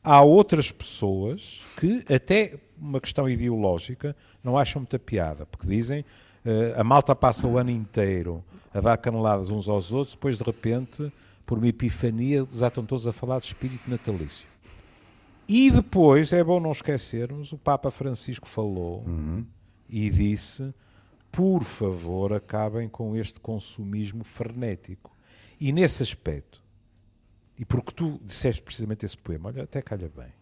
há 0.03 0.23
outras 0.23 0.73
pessoas 0.73 1.61
que, 1.77 2.05
até 2.13 2.55
uma 2.79 3.01
questão 3.01 3.29
ideológica, 3.29 4.17
não 4.43 4.57
acham 4.57 4.81
muita 4.81 4.99
piada, 4.99 5.47
porque 5.47 5.67
dizem 5.67 6.05
eh, 6.45 6.75
a 6.77 6.85
malta 6.85 7.15
passa 7.15 7.47
o 7.47 7.59
ano 7.59 7.71
inteiro 7.71 8.45
a 8.73 8.81
dar 8.81 8.97
caneladas 8.97 9.51
uns 9.51 9.69
aos 9.69 9.93
outros, 9.93 10.15
depois 10.15 10.37
de 10.37 10.45
repente, 10.45 11.13
por 11.47 11.59
uma 11.59 11.69
epifania, 11.69 12.45
desatam 12.45 12.85
todos 12.85 13.07
a 13.07 13.13
falar 13.13 13.39
de 13.39 13.47
espírito 13.47 13.91
natalício. 13.91 14.47
E 15.47 15.71
depois, 15.71 16.33
é 16.33 16.43
bom 16.43 16.59
não 16.59 16.73
esquecermos, 16.73 17.53
o 17.53 17.59
Papa 17.59 17.91
Francisco 17.91 18.49
falou 18.49 19.05
e 19.89 20.09
disse: 20.09 20.75
por 21.31 21.65
favor, 21.65 22.33
acabem 22.33 22.89
com 22.89 23.17
este 23.17 23.41
consumismo 23.41 24.25
frenético. 24.25 25.11
E 25.61 25.73
nesse 25.73 26.03
aspecto, 26.03 26.63
e 27.59 27.65
porque 27.65 27.93
tu 27.93 28.21
disseste 28.25 28.63
precisamente 28.63 29.05
esse 29.05 29.17
poema, 29.19 29.49
olha, 29.49 29.65
até 29.65 29.83
calha 29.83 30.11
bem, 30.15 30.33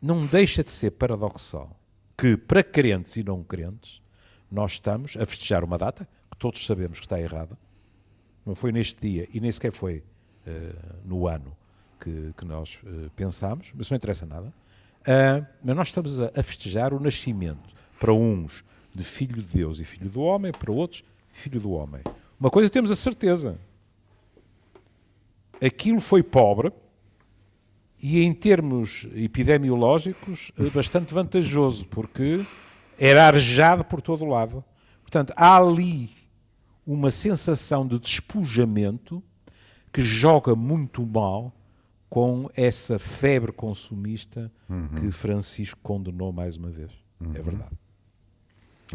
não 0.00 0.24
deixa 0.26 0.64
de 0.64 0.70
ser 0.70 0.92
paradoxal 0.92 1.78
que, 2.16 2.36
para 2.36 2.62
crentes 2.62 3.16
e 3.16 3.22
não 3.22 3.42
crentes, 3.42 4.02
nós 4.50 4.72
estamos 4.72 5.16
a 5.16 5.26
festejar 5.26 5.62
uma 5.64 5.78
data 5.78 6.08
que 6.30 6.36
todos 6.36 6.64
sabemos 6.64 6.98
que 6.98 7.06
está 7.06 7.20
errada, 7.20 7.58
não 8.44 8.54
foi 8.54 8.72
neste 8.72 9.00
dia 9.00 9.28
e 9.32 9.40
nem 9.40 9.50
sequer 9.50 9.72
foi 9.72 10.02
eh, 10.46 10.74
no 11.04 11.26
ano 11.26 11.56
que, 12.06 12.32
que 12.36 12.44
nós 12.44 12.78
eh, 12.86 13.10
pensámos, 13.16 13.72
mas 13.74 13.90
não 13.90 13.96
interessa 13.96 14.24
nada. 14.24 14.54
Ah, 15.04 15.44
mas 15.62 15.74
nós 15.74 15.88
estamos 15.88 16.20
a, 16.20 16.30
a 16.36 16.42
festejar 16.42 16.94
o 16.94 17.00
nascimento, 17.00 17.74
para 17.98 18.12
uns, 18.12 18.64
de 18.94 19.02
filho 19.02 19.42
de 19.42 19.58
Deus 19.58 19.80
e 19.80 19.84
filho 19.84 20.08
do 20.08 20.20
homem, 20.20 20.52
para 20.52 20.72
outros, 20.72 21.02
filho 21.32 21.60
do 21.60 21.72
homem. 21.72 22.02
Uma 22.38 22.48
coisa 22.48 22.70
temos 22.70 22.92
a 22.92 22.96
certeza: 22.96 23.58
aquilo 25.60 26.00
foi 26.00 26.22
pobre 26.22 26.72
e, 28.00 28.22
em 28.22 28.32
termos 28.32 29.08
epidemiológicos, 29.12 30.52
eh, 30.56 30.70
bastante 30.70 31.12
vantajoso, 31.12 31.88
porque 31.88 32.40
era 32.96 33.26
arejado 33.26 33.84
por 33.84 34.00
todo 34.00 34.24
o 34.24 34.28
lado. 34.28 34.64
Portanto, 35.02 35.32
há 35.36 35.56
ali 35.56 36.08
uma 36.86 37.10
sensação 37.10 37.84
de 37.84 37.98
despojamento 37.98 39.20
que 39.92 40.02
joga 40.02 40.54
muito 40.54 41.04
mal 41.04 41.52
com 42.08 42.48
essa 42.54 42.98
febre 42.98 43.52
consumista 43.52 44.50
que 44.98 45.10
Francisco 45.10 45.78
condenou 45.82 46.32
mais 46.32 46.56
uma 46.56 46.70
vez. 46.70 46.92
É 47.34 47.40
verdade. 47.40 47.76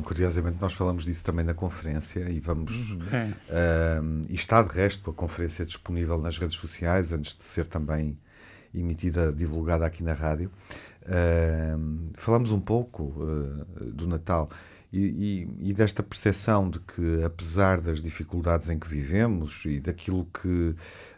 Curiosamente, 0.03 0.57
nós 0.61 0.73
falamos 0.73 1.03
disso 1.03 1.23
também 1.23 1.43
na 1.43 1.53
conferência 1.53 2.29
e 2.29 2.39
vamos. 2.39 2.95
É. 3.11 3.97
Ahm, 3.97 4.21
e 4.29 4.35
está 4.35 4.63
de 4.63 4.73
resto 4.73 5.09
a 5.09 5.13
conferência 5.13 5.65
disponível 5.65 6.17
nas 6.17 6.37
redes 6.37 6.55
sociais, 6.55 7.11
antes 7.11 7.35
de 7.35 7.43
ser 7.43 7.67
também 7.67 8.17
emitida, 8.73 9.33
divulgada 9.33 9.85
aqui 9.85 10.01
na 10.01 10.13
rádio. 10.13 10.49
Ahm, 11.05 12.11
falamos 12.13 12.53
um 12.53 12.59
pouco 12.61 13.13
ah, 13.19 13.83
do 13.91 14.07
Natal 14.07 14.47
e, 14.93 15.47
e- 15.59 15.73
desta 15.73 16.03
percepção 16.03 16.69
de 16.69 16.79
que, 16.79 17.23
apesar 17.23 17.79
das 17.79 18.01
dificuldades 18.01 18.69
em 18.69 18.77
que 18.77 18.87
vivemos 18.87 19.63
e 19.65 19.79
daquilo 19.79 20.27
que, 20.41 20.75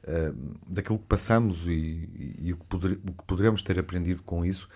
ah, 0.08 0.34
daquilo 0.68 1.00
que 1.00 1.06
passamos 1.06 1.68
e, 1.68 2.08
e- 2.40 2.54
o, 2.54 2.58
que 2.58 2.66
poder- 2.66 3.00
o 3.08 3.12
que 3.14 3.24
poderemos 3.26 3.62
ter 3.64 3.80
aprendido 3.80 4.22
com 4.24 4.46
isso, 4.46 4.68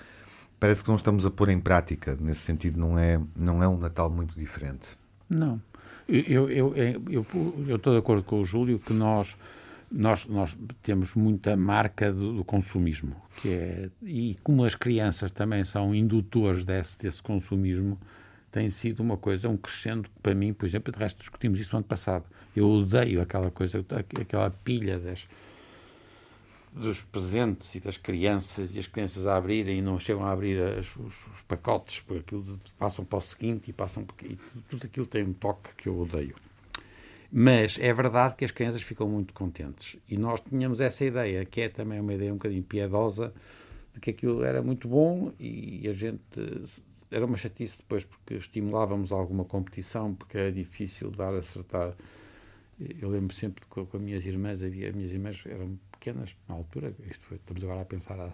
parece 0.59 0.81
que 0.83 0.89
não 0.89 0.95
estamos 0.95 1.25
a 1.25 1.31
pôr 1.31 1.49
em 1.49 1.59
prática. 1.59 2.17
Nesse 2.19 2.41
sentido, 2.41 2.79
não 2.79 2.97
é, 2.97 3.21
não 3.35 3.61
é 3.61 3.67
um 3.67 3.77
Natal 3.77 4.09
muito 4.09 4.35
diferente. 4.37 4.97
Não. 5.29 5.61
Eu 6.07 6.49
eu 6.49 6.75
eu 6.75 7.03
eu 7.09 7.25
eu 7.67 7.75
estou 7.75 7.93
de 7.93 7.99
acordo 7.99 8.23
com 8.23 8.39
o 8.39 8.45
Júlio 8.45 8.79
que 8.79 8.93
nós 8.93 9.35
nós 9.91 10.25
nós 10.25 10.55
temos 10.81 11.13
muita 11.15 11.55
marca 11.57 12.11
do, 12.13 12.33
do 12.37 12.43
consumismo, 12.45 13.13
que 13.41 13.49
é 13.49 13.89
e 14.01 14.37
como 14.41 14.63
as 14.63 14.73
crianças 14.73 15.31
também 15.31 15.63
são 15.65 15.93
indutores 15.93 16.63
desse 16.63 16.97
desse 16.97 17.21
consumismo, 17.21 17.99
tem 18.57 18.71
sido 18.71 19.01
uma 19.01 19.15
coisa 19.17 19.47
um 19.47 19.55
crescendo 19.55 20.09
para 20.23 20.33
mim, 20.33 20.51
por 20.51 20.65
exemplo, 20.65 20.91
de 20.91 20.97
resto 20.97 21.19
discutimos 21.19 21.59
isso 21.59 21.73
no 21.73 21.77
ano 21.77 21.85
passado. 21.85 22.25
Eu 22.55 22.67
odeio 22.67 23.21
aquela 23.21 23.51
coisa, 23.51 23.85
aquela 24.19 24.49
pilha 24.49 24.97
das 24.97 25.27
dos 26.73 27.01
presentes 27.01 27.75
e 27.75 27.79
das 27.79 27.97
crianças 27.97 28.75
e 28.75 28.79
as 28.79 28.87
crianças 28.87 29.27
a 29.27 29.37
abrirem 29.37 29.77
e 29.77 29.81
não 29.81 29.99
chegam 29.99 30.25
a 30.25 30.31
abrir 30.31 30.59
as- 30.61 30.95
os, 30.95 31.27
os 31.27 31.41
pacotes 31.47 31.99
porque 32.01 32.19
aquilo 32.19 32.59
passam 32.79 33.05
para 33.05 33.17
o 33.17 33.21
seguinte 33.21 33.69
e 33.69 33.73
passam 33.73 34.05
e 34.23 34.37
tudo 34.69 34.85
aquilo 34.85 35.05
tem 35.05 35.23
um 35.23 35.33
toque 35.33 35.69
que 35.75 35.87
eu 35.89 35.99
odeio 35.99 36.35
mas 37.31 37.77
é 37.79 37.91
verdade 37.93 38.35
que 38.35 38.45
as 38.45 38.51
crianças 38.51 38.81
ficam 38.81 39.07
muito 39.07 39.33
contentes 39.33 39.97
e 40.07 40.17
nós 40.17 40.39
tínhamos 40.41 40.79
essa 40.79 41.03
ideia 41.03 41.45
que 41.45 41.61
é 41.61 41.69
também 41.69 41.99
uma 41.99 42.13
ideia 42.13 42.31
um 42.31 42.37
bocadinho 42.37 42.63
piedosa 42.63 43.33
de 43.93 43.99
que 43.99 44.11
aquilo 44.11 44.43
era 44.43 44.61
muito 44.61 44.87
bom 44.87 45.31
e 45.39 45.87
a 45.89 45.93
gente 45.93 46.21
era 47.11 47.25
uma 47.25 47.37
chatice 47.37 47.77
depois 47.77 48.03
porque 48.03 48.35
estimulávamos 48.35 49.11
alguma 49.11 49.45
competição 49.45 50.13
porque 50.13 50.37
era 50.37 50.51
difícil 50.51 51.09
dar 51.11 51.33
a 51.33 51.39
acertar 51.39 51.93
eu 53.01 53.09
lembro 53.09 53.35
sempre 53.35 53.65
com, 53.67 53.85
com 53.85 53.97
as 53.97 54.03
minhas 54.03 54.25
irmãs, 54.25 54.63
havia, 54.63 54.89
as 54.89 54.95
minhas 54.95 55.11
irmãs 55.11 55.41
eram 55.45 55.77
pequenas 55.91 56.35
na 56.47 56.55
altura, 56.55 56.93
isto 57.09 57.25
foi, 57.25 57.37
estamos 57.37 57.63
agora 57.63 57.81
a 57.81 57.85
pensar 57.85 58.19
há, 58.19 58.31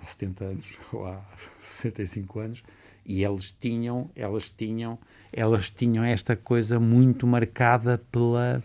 há 0.00 0.06
70 0.06 0.44
anos 0.44 0.78
ou 0.92 1.06
há 1.06 1.20
65 1.62 2.38
anos, 2.38 2.62
e 3.04 3.24
elas 3.24 3.50
tinham, 3.50 4.10
elas 4.14 4.48
tinham, 4.48 4.98
elas 5.32 5.70
tinham 5.70 6.04
esta 6.04 6.36
coisa 6.36 6.78
muito 6.78 7.26
marcada 7.26 7.98
pela 8.10 8.62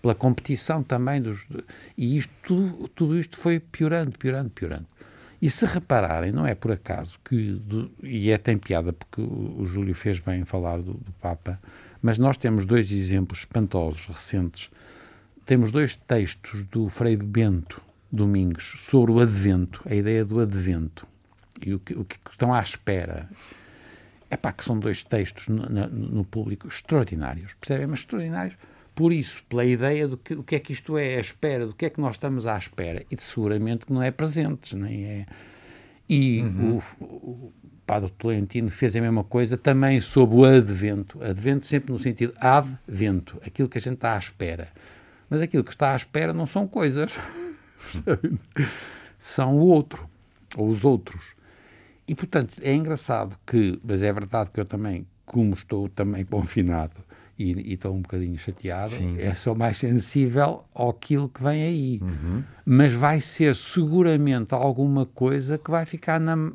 pela 0.00 0.14
competição 0.14 0.80
também 0.80 1.20
dos 1.20 1.44
e 1.96 2.18
isto 2.18 2.32
tudo, 2.46 2.88
tudo 2.88 3.18
isto 3.18 3.36
foi 3.36 3.58
piorando, 3.58 4.16
piorando, 4.16 4.48
piorando. 4.48 4.86
E 5.40 5.48
se 5.48 5.64
repararem, 5.66 6.32
não 6.32 6.44
é 6.46 6.54
por 6.54 6.72
acaso 6.72 7.18
que, 7.24 7.52
do- 7.52 7.90
e 8.02 8.30
é 8.30 8.38
tem 8.38 8.58
piada 8.58 8.92
porque 8.92 9.20
o, 9.20 9.60
o 9.60 9.66
Júlio 9.66 9.94
fez 9.94 10.18
bem 10.18 10.40
em 10.40 10.44
falar 10.44 10.78
do, 10.78 10.94
do 10.94 11.12
Papa, 11.20 11.60
mas 12.02 12.18
nós 12.18 12.36
temos 12.36 12.66
dois 12.66 12.90
exemplos 12.90 13.40
espantosos, 13.40 14.06
recentes. 14.06 14.70
Temos 15.46 15.70
dois 15.70 15.94
textos 15.94 16.64
do 16.64 16.88
Frei 16.88 17.16
Bento 17.16 17.80
Domingos 18.10 18.76
sobre 18.80 19.12
o 19.12 19.20
Advento, 19.20 19.80
a 19.88 19.94
ideia 19.94 20.24
do 20.24 20.40
Advento 20.40 21.06
e 21.64 21.74
o 21.74 21.78
que, 21.78 21.94
o 21.94 22.04
que 22.04 22.16
estão 22.30 22.52
à 22.52 22.60
espera. 22.60 23.28
É 24.30 24.36
pá, 24.36 24.52
que 24.52 24.64
são 24.64 24.78
dois 24.78 25.02
textos 25.02 25.48
no, 25.48 25.68
na- 25.68 25.86
no 25.88 26.24
público 26.24 26.66
extraordinários, 26.68 27.54
percebem? 27.60 27.86
Mas 27.86 28.00
extraordinários 28.00 28.56
por 28.98 29.12
isso, 29.12 29.44
pela 29.48 29.64
ideia 29.64 30.08
do 30.08 30.16
que 30.16 30.34
o 30.34 30.42
que 30.42 30.56
é 30.56 30.58
que 30.58 30.72
isto 30.72 30.98
é, 30.98 31.18
a 31.18 31.20
espera, 31.20 31.64
do 31.64 31.72
que 31.72 31.86
é 31.86 31.90
que 31.90 32.00
nós 32.00 32.16
estamos 32.16 32.48
à 32.48 32.58
espera, 32.58 33.06
e 33.08 33.14
de 33.14 33.22
seguramente 33.22 33.86
que 33.86 33.92
não 33.92 34.02
é 34.02 34.10
presentes, 34.10 34.72
nem 34.72 35.04
é. 35.04 35.26
E 36.08 36.42
o, 36.42 36.82
o 37.00 37.52
Padre 37.86 38.10
Tolentino 38.18 38.68
fez 38.68 38.96
a 38.96 39.00
mesma 39.00 39.22
coisa 39.22 39.56
também 39.56 40.00
sobre 40.00 40.34
o 40.34 40.44
advento. 40.44 41.22
Advento 41.22 41.64
sempre 41.64 41.92
no 41.92 41.98
sentido 42.00 42.34
advento, 42.40 43.40
aquilo 43.46 43.68
que 43.68 43.78
a 43.78 43.80
gente 43.80 43.94
está 43.94 44.16
à 44.16 44.18
espera. 44.18 44.66
Mas 45.30 45.42
aquilo 45.42 45.62
que 45.62 45.70
está 45.70 45.92
à 45.92 45.96
espera 45.96 46.34
não 46.34 46.44
são 46.44 46.66
coisas, 46.66 47.12
são 49.16 49.54
o 49.54 49.60
outro, 49.60 50.10
ou 50.56 50.68
os 50.68 50.84
outros. 50.84 51.36
E, 52.08 52.16
portanto, 52.16 52.54
é 52.62 52.74
engraçado 52.74 53.38
que, 53.46 53.78
mas 53.84 54.02
é 54.02 54.12
verdade 54.12 54.50
que 54.52 54.58
eu 54.58 54.64
também, 54.64 55.06
como 55.24 55.54
estou 55.54 55.88
também 55.88 56.24
confinado 56.24 57.06
e, 57.38 57.52
e 57.52 57.74
estou 57.74 57.94
um 57.94 58.02
bocadinho 58.02 58.36
chateado, 58.36 58.92
é 59.18 59.32
só 59.34 59.54
mais 59.54 59.76
sensível 59.78 60.64
àquilo 60.74 61.28
que 61.28 61.42
vem 61.42 61.62
aí. 61.62 62.00
Mas 62.64 62.92
vai 62.92 63.20
ser 63.20 63.54
seguramente 63.54 64.54
alguma 64.54 65.06
coisa 65.06 65.56
que 65.56 65.70
vai 65.70 65.86
ficar 65.86 66.18
na. 66.18 66.52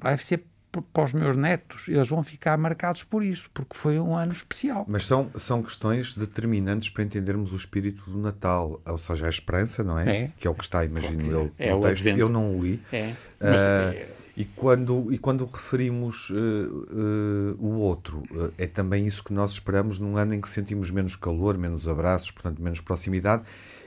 vai 0.00 0.18
ser 0.18 0.44
para 0.82 1.04
os 1.04 1.12
meus 1.12 1.36
netos, 1.36 1.88
eles 1.88 2.08
vão 2.08 2.22
ficar 2.22 2.56
marcados 2.58 3.04
por 3.04 3.22
isso, 3.22 3.50
porque 3.52 3.76
foi 3.76 3.98
um 3.98 4.14
ano 4.14 4.32
especial. 4.32 4.84
Mas 4.88 5.06
são, 5.06 5.30
são 5.36 5.62
questões 5.62 6.14
determinantes 6.14 6.88
para 6.90 7.04
entendermos 7.04 7.52
o 7.52 7.56
espírito 7.56 8.08
do 8.10 8.18
Natal, 8.18 8.80
ou 8.86 8.98
seja, 8.98 9.26
a 9.26 9.28
esperança, 9.28 9.82
não 9.82 9.98
é? 9.98 10.24
É. 10.24 10.30
Que 10.38 10.46
é 10.46 10.50
o 10.50 10.54
que 10.54 10.64
está, 10.64 10.84
imagino 10.84 11.30
eu, 11.30 11.50
é. 11.58 11.68
É 11.68 11.74
no 11.74 11.80
texto. 11.80 12.06
Eu 12.06 12.28
não 12.28 12.56
o 12.56 12.62
li. 12.62 12.82
É. 12.92 13.14
Ah, 13.40 13.92
Mas, 13.94 14.18
e, 14.38 14.44
quando, 14.44 15.12
e 15.12 15.18
quando 15.18 15.44
referimos 15.46 16.30
eh, 16.30 16.36
eh, 16.36 17.56
o 17.58 17.78
outro, 17.80 18.22
eh, 18.30 18.64
é 18.64 18.66
também 18.68 19.04
isso 19.04 19.24
que 19.24 19.32
nós 19.32 19.50
esperamos 19.50 19.98
num 19.98 20.16
ano 20.16 20.32
em 20.32 20.40
que 20.40 20.48
sentimos 20.48 20.92
menos 20.92 21.16
calor, 21.16 21.58
menos 21.58 21.88
abraços, 21.88 22.30
portanto, 22.30 22.62
menos 22.62 22.80
proximidade, 22.80 23.42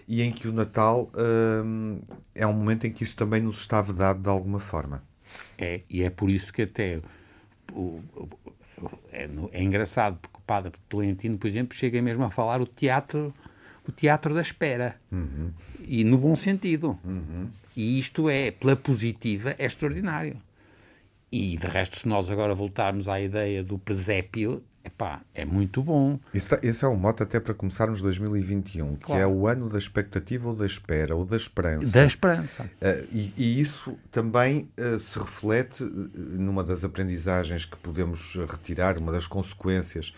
e 0.10 0.22
em 0.22 0.30
que 0.30 0.50
o 0.50 0.52
Natal 0.52 1.10
é 2.36 2.46
um 2.46 2.52
momento 2.52 2.86
em 2.86 2.92
que 2.92 3.02
isso 3.02 3.16
também 3.16 3.42
nos 3.42 3.62
está 3.62 3.82
vedado 3.82 4.20
de 4.20 4.28
alguma 4.28 4.60
forma. 4.60 5.02
É, 5.58 5.82
e 5.90 6.04
é 6.04 6.10
por 6.10 6.30
isso 6.30 6.52
que 6.54 6.64
até 6.64 7.00
o- 7.74 8.02
o- 8.16 8.30
no- 9.30 9.50
é 9.54 9.62
engraçado, 9.62 10.18
porque 10.22 10.38
o 10.38 10.42
padre 10.42 10.72
Tolentino, 10.90 11.38
por 11.38 11.48
exemplo, 11.48 11.76
chega 11.78 12.02
mesmo 12.02 12.24
a 12.24 12.30
falar 12.32 12.62
o 12.62 12.66
teatro, 12.66 13.34
o 13.88 13.92
teatro 13.92 14.34
da 14.34 14.42
espera. 14.42 15.00
E 15.88 16.04
no 16.04 16.18
bom 16.18 16.36
sentido. 16.36 16.98
E 17.76 18.00
isto 18.00 18.30
é, 18.30 18.52
pela 18.52 18.76
positiva, 18.76 19.56
é 19.58 19.66
extraordinário. 19.66 20.42
E 21.32 21.56
de 21.58 21.68
resto, 21.68 21.98
se 22.00 22.08
nós 22.08 22.30
agora 22.30 22.54
voltarmos 22.54 23.08
à 23.08 23.22
ideia 23.22 23.64
do 23.64 23.78
presépio, 23.80 24.62
epá, 24.84 25.22
é 25.34 25.46
muito 25.46 25.82
bom. 25.84 26.20
Isso 26.34 26.50
esse 26.64 26.84
é 26.84 26.88
um 26.88 26.96
mote 26.96 27.24
até 27.24 27.40
para 27.40 27.54
começarmos 27.54 28.02
2021, 28.02 28.96
que 28.96 29.06
Claro. 29.06 29.22
é 29.22 29.28
o 29.28 29.48
ano 29.48 29.70
da 29.70 29.78
expectativa 29.78 30.50
ou 30.50 30.56
da 30.56 30.66
espera, 30.66 31.16
ou 31.16 31.26
da 31.26 31.38
esperança. 31.38 31.92
Da 32.00 32.06
esperança. 32.06 32.70
Eh, 32.82 33.06
e, 33.12 33.34
e 33.38 33.60
isso 33.62 33.98
também 34.12 34.70
eh, 34.78 34.98
se 35.00 35.18
reflete 35.20 35.84
eh, 35.84 35.88
numa 36.16 36.64
das 36.64 36.84
aprendizagens 36.84 37.66
que 37.66 37.78
podemos 37.78 38.36
retirar, 38.50 38.98
uma 38.98 39.12
das 39.12 39.28
consequências, 39.28 40.14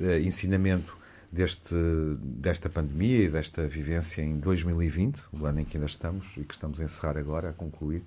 eh, 0.00 0.20
ensinamento 0.20 0.96
deste, 1.30 1.74
desta 2.22 2.68
pandemia 2.70 3.24
e 3.24 3.28
desta 3.28 3.66
vivência 3.68 4.22
em 4.22 4.38
2020, 4.38 5.20
o 5.32 5.44
ano 5.44 5.60
em 5.60 5.64
que 5.64 5.76
ainda 5.76 5.86
estamos 5.86 6.34
e 6.36 6.42
que 6.44 6.54
estamos 6.54 6.80
a 6.80 6.84
encerrar 6.84 7.16
agora, 7.18 7.50
a 7.50 7.52
concluir, 7.52 8.02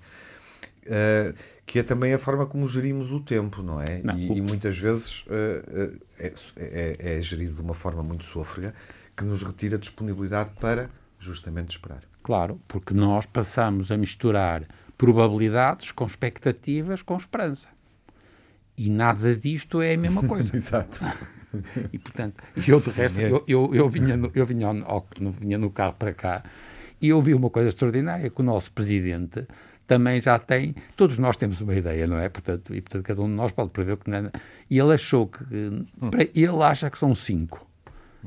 eh, 0.86 1.32
que 1.66 1.78
é 1.78 1.82
também 1.82 2.12
a 2.14 2.18
forma 2.18 2.46
como 2.46 2.66
gerimos 2.68 3.12
o 3.12 3.20
tempo, 3.20 3.62
não 3.62 3.80
é? 3.80 4.00
Não, 4.02 4.18
e, 4.18 4.28
o- 4.30 4.36
e 4.36 4.40
muitas 4.40 4.76
vezes 4.78 5.24
eh, 5.30 5.92
é, 6.18 6.32
é- 6.56 7.18
é 7.18 7.22
gerido 7.22 7.54
de 7.54 7.60
uma 7.60 7.74
forma 7.74 8.02
muito 8.02 8.24
sôfrega 8.24 8.74
que 9.16 9.24
nos 9.24 9.42
retira 9.42 9.78
disponibilidade 9.78 10.50
para 10.60 10.90
justamente 11.18 11.70
esperar. 11.70 12.02
Claro, 12.22 12.60
porque 12.68 12.94
nós 12.94 13.26
passamos 13.26 13.90
a 13.92 13.96
misturar 13.96 14.64
probabilidades 14.96 15.92
com 15.92 16.06
expectativas 16.06 17.02
com 17.02 17.16
esperança. 17.16 17.68
E 18.76 18.88
nada 18.88 19.34
disto 19.36 19.82
é 19.82 19.94
a 19.94 19.98
mesma 19.98 20.22
coisa. 20.26 20.56
Exato. 20.56 21.00
E, 21.92 21.98
portanto, 21.98 22.42
eu 22.66 22.80
de 22.80 22.90
resto, 22.90 23.20
eu, 23.20 23.44
eu, 23.46 23.74
eu, 23.74 23.88
vinha, 23.88 24.16
no, 24.16 24.30
eu 24.34 24.46
vinha, 24.46 24.68
ao- 24.68 25.06
vinha 25.38 25.58
no 25.58 25.70
carro 25.70 25.94
para 25.98 26.14
cá 26.14 26.42
e 27.00 27.08
eu 27.08 27.20
vi 27.20 27.34
uma 27.34 27.50
coisa 27.50 27.68
extraordinária, 27.68 28.30
que 28.30 28.40
o 28.40 28.44
nosso 28.44 28.72
presidente 28.72 29.46
também 29.94 30.20
já 30.20 30.38
tem, 30.38 30.74
todos 30.96 31.18
nós 31.18 31.36
temos 31.36 31.60
uma 31.60 31.74
ideia, 31.74 32.06
não 32.06 32.18
é? 32.18 32.28
Portanto, 32.28 32.74
e 32.74 32.80
portanto 32.80 33.04
cada 33.04 33.20
um 33.22 33.26
de 33.28 33.34
nós 33.34 33.52
pode 33.52 33.70
prever 33.70 33.96
que 33.96 34.08
não 34.10 34.18
é. 34.18 34.30
E 34.70 34.78
ele 34.78 34.94
achou 34.94 35.26
que, 35.26 35.38
para- 36.10 36.22
ele 36.34 36.62
acha 36.62 36.90
que 36.90 36.98
são 36.98 37.14
cinco. 37.14 37.66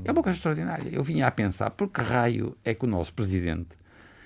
É 0.04 0.12
uma 0.12 0.22
coisa 0.22 0.38
extraordinária. 0.38 0.90
Eu 0.92 1.04
vinha 1.04 1.26
a 1.26 1.32
pensar, 1.32 1.70
por 1.72 1.88
que 1.90 2.02
raio 2.02 2.56
é 2.64 2.74
que 2.74 2.84
o 2.86 2.88
nosso 2.88 3.14
presidente, 3.14 3.70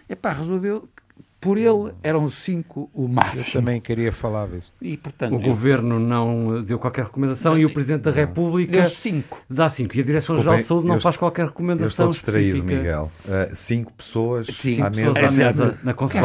epá, 0.10 0.34
resolveu, 0.34 0.90
que 0.96 0.99
por 1.42 1.58
ele 1.58 1.94
eram 2.04 2.30
cinco 2.30 2.90
o 2.94 3.04
Eu 3.04 3.08
máximo. 3.08 3.62
também 3.62 3.80
queria 3.80 4.12
falar 4.12 4.46
disso. 4.50 4.74
E 4.82 4.98
portanto, 4.98 5.34
O 5.36 5.40
governo 5.40 5.98
não 5.98 6.58
eh, 6.58 6.62
deu 6.64 6.78
qualquer 6.78 7.06
recomendação 7.06 7.58
e 7.58 7.64
o 7.66 7.70
Presidente 7.74 8.02
da 8.02 8.12
República 8.12 8.74
deu 8.74 8.88
cinco. 8.88 9.42
dá 9.50 9.70
cinco. 9.70 9.96
E 9.96 10.02
a 10.02 10.04
Direção-Geral 10.04 10.58
de 10.58 10.64
Saúde 10.64 10.88
não 10.88 10.96
eu 10.96 11.00
faz 11.02 11.16
qualquer 11.16 11.44
Eu 11.44 11.48
recomendação 11.48 11.88
estou 11.88 12.10
distraído, 12.10 12.58
específica. 12.58 12.78
Miguel. 12.78 13.12
Uh, 13.24 13.56
cinco 13.56 13.94
pessoas 13.94 14.48
Cinco 14.48 14.84
à 14.84 14.92
Pessoas 14.92 15.16
mesa. 15.16 15.20
à 15.20 15.24
Essa 15.24 15.42
é 15.42 15.46
mesa 15.46 15.80
na 15.82 15.94
Que 15.94 16.18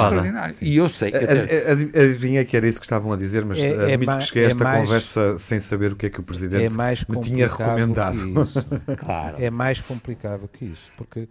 é. 0.64 0.68
E 0.68 0.76
eu 0.76 0.88
sei 0.88 1.10
que 1.12 1.16
até- 1.18 1.32
Ad- 1.70 1.70
ad- 1.84 1.98
Adivinhei 2.00 2.44
que 2.44 2.56
era 2.56 2.66
isso 2.66 2.80
que 2.80 2.86
estavam 2.86 3.12
a 3.12 3.16
dizer, 3.16 3.44
mas 3.44 3.58
É- 3.60 3.68
é 3.68 3.94
admito 3.94 4.10
ma- 4.12 4.18
que 4.18 4.24
cheguei 4.24 4.42
a 4.42 4.46
é 4.46 4.48
esta 4.48 4.64
mais- 4.64 4.80
conversa 4.84 5.38
sem 5.38 5.60
saber 5.60 5.92
o 5.92 5.96
que 5.96 6.06
é 6.06 6.10
que 6.10 6.18
o 6.18 6.22
É 6.22 6.24
Presidente 6.24 6.74
mais 6.74 7.04
me 7.04 7.20
tinha 7.20 7.46
recomendado. 7.46 8.18
Claro. 8.98 9.36
É 9.38 9.48
mais 9.48 9.80
complicado 9.80 10.48
que 10.52 10.64
isso, 10.64 10.90
porque 10.96 11.28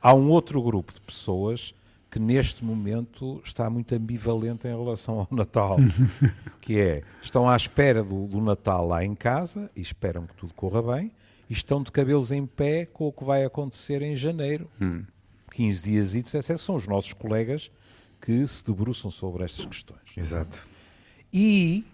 há 0.00 0.14
um 0.14 0.28
outro 0.28 0.62
grupo 0.62 0.92
de 0.92 1.00
pessoas 1.00 1.74
que 2.16 2.22
neste 2.22 2.64
momento 2.64 3.42
está 3.44 3.68
muito 3.68 3.94
ambivalente 3.94 4.66
em 4.66 4.70
relação 4.70 5.20
ao 5.20 5.28
Natal, 5.30 5.76
que 6.62 6.80
é, 6.80 7.02
estão 7.20 7.46
à 7.46 7.54
espera 7.54 8.02
do, 8.02 8.26
do 8.26 8.40
Natal 8.40 8.88
lá 8.88 9.04
em 9.04 9.14
casa 9.14 9.70
e 9.76 9.82
esperam 9.82 10.26
que 10.26 10.34
tudo 10.34 10.54
corra 10.54 10.96
bem, 10.96 11.12
e 11.48 11.52
estão 11.52 11.82
de 11.82 11.92
cabelos 11.92 12.32
em 12.32 12.46
pé 12.46 12.86
com 12.86 13.08
o 13.08 13.12
que 13.12 13.22
vai 13.22 13.44
acontecer 13.44 14.00
em 14.00 14.16
janeiro. 14.16 14.66
15 15.50 15.82
dias 15.82 16.14
e 16.14 16.20
esses 16.20 16.60
são 16.62 16.76
os 16.76 16.86
nossos 16.86 17.12
colegas 17.12 17.70
que 18.18 18.46
se 18.46 18.64
debruçam 18.64 19.10
sobre 19.10 19.44
estas 19.44 19.66
questões. 19.66 20.16
Exato. 20.16 20.64
E 21.30 21.84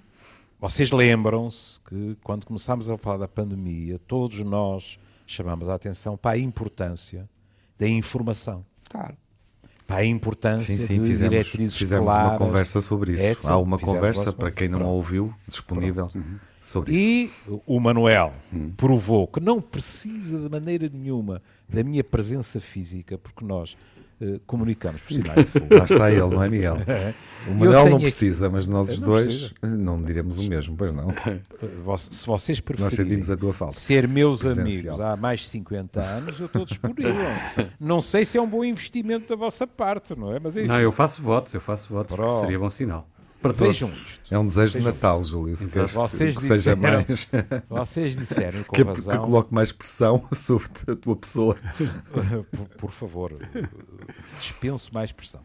vocês 0.60 0.92
lembram-se 0.92 1.80
que 1.80 2.16
quando 2.22 2.46
começámos 2.46 2.88
a 2.88 2.96
falar 2.96 3.16
da 3.16 3.28
pandemia, 3.28 3.98
todos 4.06 4.38
nós 4.44 5.00
chamamos 5.26 5.68
a 5.68 5.74
atenção 5.74 6.16
para 6.16 6.36
a 6.36 6.38
importância 6.38 7.28
da 7.76 7.88
informação, 7.88 8.64
Claro. 8.88 9.16
A 9.96 10.04
importância 10.04 10.74
Sim, 10.74 10.86
sim, 10.86 11.00
de 11.00 11.06
fizemos, 11.08 11.30
diretrizes 11.30 11.76
fizemos 11.76 12.04
claras. 12.06 12.30
uma 12.32 12.38
conversa 12.38 12.82
sobre 12.82 13.12
isso. 13.12 13.22
etc. 13.22 13.44
Há 13.46 13.56
uma 13.58 13.78
conversa, 13.78 14.32
para 14.32 14.50
quem 14.50 14.68
não 14.68 14.78
a 14.78 14.80
Pronto. 14.80 14.94
ouviu, 14.94 15.34
disponível 15.48 16.10
sobre 16.60 16.92
isso. 16.92 17.00
E 17.46 17.60
o 17.66 17.80
Manuel 17.80 18.32
provou 18.76 19.26
que 19.26 19.40
não 19.40 19.60
precisa 19.60 20.38
de 20.38 20.48
maneira 20.48 20.88
nenhuma 20.92 21.42
da 21.68 21.82
minha 21.82 22.04
presença 22.04 22.60
física, 22.60 23.18
porque 23.18 23.44
nós 23.44 23.76
eh, 24.22 24.40
comunicamos 24.46 25.02
por 25.02 25.12
sinais 25.14 25.46
de 25.46 25.60
fogo. 25.60 25.66
Lá 25.74 25.84
está 25.84 26.10
ele, 26.10 26.20
não 26.20 26.42
é, 26.42 26.48
Miguel? 26.48 26.76
O 27.44 27.50
Manuel 27.54 27.86
não 27.86 27.94
aqui- 27.96 28.02
precisa, 28.04 28.48
mas 28.48 28.68
nós 28.68 28.88
os 28.88 29.00
Não 29.00 29.08
dois 29.08 29.26
precisa. 29.50 29.76
não 29.76 30.00
diremos 30.00 30.38
o 30.38 30.48
mesmo, 30.48 30.76
pois 30.76 30.92
não. 30.92 31.08
Eh, 31.20 31.40
Se 31.98 32.24
vocês 32.24 32.58
Nós 32.58 32.60
preferirem 32.60 32.90
sentimos 32.96 33.30
a 33.30 33.36
tua 33.36 33.52
falta. 33.52 33.74
ser 33.74 34.06
meus 34.06 34.38
Presencial. 34.38 34.64
amigos 34.94 35.00
há 35.00 35.16
mais 35.16 35.40
de 35.40 35.46
50 35.46 36.00
anos, 36.00 36.38
eu 36.38 36.46
estou 36.46 36.64
disponível. 36.64 37.12
não 37.80 38.00
sei 38.00 38.24
se 38.24 38.38
é 38.38 38.40
um 38.42 38.48
bom 38.48 38.64
investimento 38.64 39.28
da 39.28 39.34
vossa 39.34 39.66
parte, 39.66 40.14
não 40.16 40.32
é? 40.32 40.38
Mas 40.38 40.56
enfim, 40.56 40.68
Não, 40.68 40.80
eu 40.80 40.92
faço 40.92 41.20
votos, 41.20 41.52
eu 41.52 41.60
faço 41.60 41.92
votos, 41.92 42.14
porque 42.16 42.40
seria 42.42 42.58
bom 42.60 42.70
sinal. 42.70 43.08
Para 43.42 43.52
todos. 43.52 43.78
vejam 43.80 43.92
isto. 43.92 44.34
É 44.34 44.38
um 44.38 44.46
desejo 44.46 44.72
de 44.72 44.78
Vejam. 44.78 44.92
Natal, 44.92 45.22
Júlio. 45.22 45.56
Se 45.56 45.68
queres 45.68 45.92
Vocês 45.92 46.36
que 46.36 46.42
seja 46.42 46.74
disseram- 46.76 46.80
mais. 46.80 47.28
Vocês 47.68 48.16
disseram 48.16 48.62
com 48.64 48.72
que, 48.72 48.82
que 48.84 48.88
razão, 48.90 49.22
coloque 49.22 49.52
mais 49.52 49.72
pressão 49.72 50.26
sobre 50.32 50.68
a 50.88 50.96
tua 50.96 51.16
pessoa. 51.16 51.56
por, 52.50 52.68
por 52.78 52.90
favor, 52.90 53.36
dispenso 54.38 54.92
mais 54.94 55.12
pressão. 55.12 55.42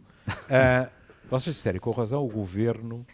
Ah, 0.50 0.90
vocês 1.30 1.56
disseram 1.56 1.80
com 1.80 1.92
razão, 1.92 2.24
o 2.26 2.30
governo 2.30 3.06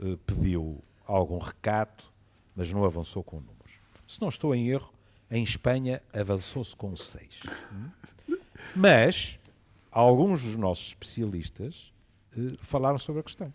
eh, 0.00 0.16
pediu 0.26 0.82
algum 1.06 1.38
recato, 1.38 2.12
mas 2.56 2.72
não 2.72 2.84
avançou 2.84 3.22
com 3.22 3.36
números. 3.36 3.80
Se 4.08 4.20
não 4.20 4.28
estou 4.28 4.54
em 4.54 4.68
erro, 4.68 4.92
em 5.30 5.42
Espanha 5.44 6.02
avançou-se 6.12 6.74
com 6.74 6.94
seis. 6.96 7.40
Hum? 7.72 8.36
Mas 8.74 9.38
alguns 9.90 10.42
dos 10.42 10.56
nossos 10.56 10.88
especialistas 10.88 11.92
eh, 12.36 12.54
falaram 12.60 12.98
sobre 12.98 13.20
a 13.20 13.22
questão. 13.24 13.52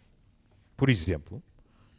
Por 0.78 0.90
exemplo, 0.90 1.42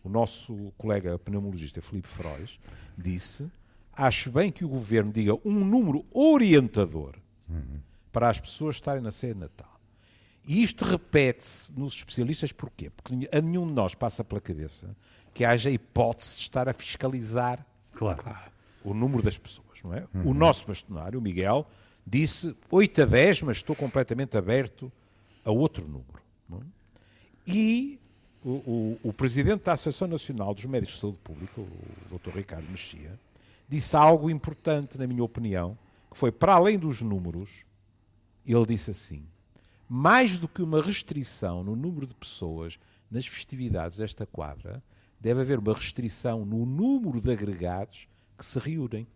o 0.04 0.08
nosso 0.08 0.72
colega 0.78 1.18
pneumologista 1.18 1.82
Filipe 1.82 2.08
Frois 2.08 2.58
disse: 2.96 3.50
Acho 3.92 4.30
bem 4.30 4.50
que 4.52 4.64
o 4.64 4.68
governo 4.68 5.12
diga 5.12 5.34
um 5.44 5.64
número 5.64 6.06
orientador 6.12 7.16
para 8.12 8.30
as 8.30 8.38
pessoas 8.40 8.76
estarem 8.76 9.02
na 9.02 9.10
ceia 9.10 9.34
de 9.34 9.40
Natal. 9.40 9.80
E 10.46 10.62
isto 10.62 10.84
repete-se 10.84 11.72
nos 11.78 11.92
especialistas 11.94 12.52
porquê? 12.52 12.88
Porque 12.90 13.28
a 13.30 13.40
nenhum 13.40 13.66
de 13.66 13.72
nós 13.74 13.94
passa 13.94 14.24
pela 14.24 14.40
cabeça 14.40 14.96
que 15.34 15.44
haja 15.44 15.68
hipótese 15.70 16.36
de 16.36 16.42
estar 16.42 16.68
a 16.68 16.72
fiscalizar 16.72 17.66
Claro. 17.92 18.22
o 18.84 18.94
número 18.94 19.22
das 19.22 19.36
pessoas, 19.36 19.82
não 19.82 19.92
é? 19.92 20.06
O 20.24 20.32
nosso 20.32 20.66
bastonário, 20.66 21.18
o 21.18 21.22
Miguel, 21.22 21.66
disse 22.06 22.56
8 22.70 23.02
a 23.02 23.04
10, 23.04 23.42
mas 23.42 23.56
estou 23.58 23.76
completamente 23.76 24.38
aberto 24.38 24.90
a 25.44 25.50
outro 25.50 25.86
número. 25.86 26.22
não 26.48 26.58
é? 26.58 26.62
E 27.46 28.00
o, 28.44 28.98
o- 29.02 29.12
presidente 29.12 29.64
da 29.64 29.72
Associação 29.72 30.08
Nacional 30.08 30.54
dos 30.54 30.64
Médicos 30.64 30.94
de 30.94 31.00
Saúde 31.00 31.18
Pública, 31.18 31.60
o 31.60 32.18
Dr. 32.18 32.36
Ricardo 32.36 32.68
Mexia, 32.70 33.18
disse 33.68 33.96
algo 33.96 34.30
importante, 34.30 34.96
na 34.98 35.06
minha 35.06 35.24
opinião, 35.24 35.76
que 36.10 36.16
foi 36.16 36.30
para 36.32 36.54
além 36.54 36.78
dos 36.78 37.02
números, 37.02 37.64
ele 38.46 38.66
disse 38.66 38.90
assim: 38.92 39.24
mais 39.88 40.38
do 40.38 40.48
que 40.48 40.62
uma 40.62 40.80
restrição 40.82 41.62
no 41.64 41.74
número 41.76 42.06
de 42.06 42.14
pessoas 42.14 42.78
nas 43.10 43.26
festividades 43.26 43.98
desta 43.98 44.24
quadra, 44.26 44.82
deve 45.20 45.40
haver 45.40 45.58
uma 45.58 45.74
restrição 45.74 46.44
no 46.44 46.64
número 46.64 47.20
de 47.20 47.30
agregados 47.32 48.06
que 48.36 48.44
se 48.44 48.58
reúnem. 48.58 49.06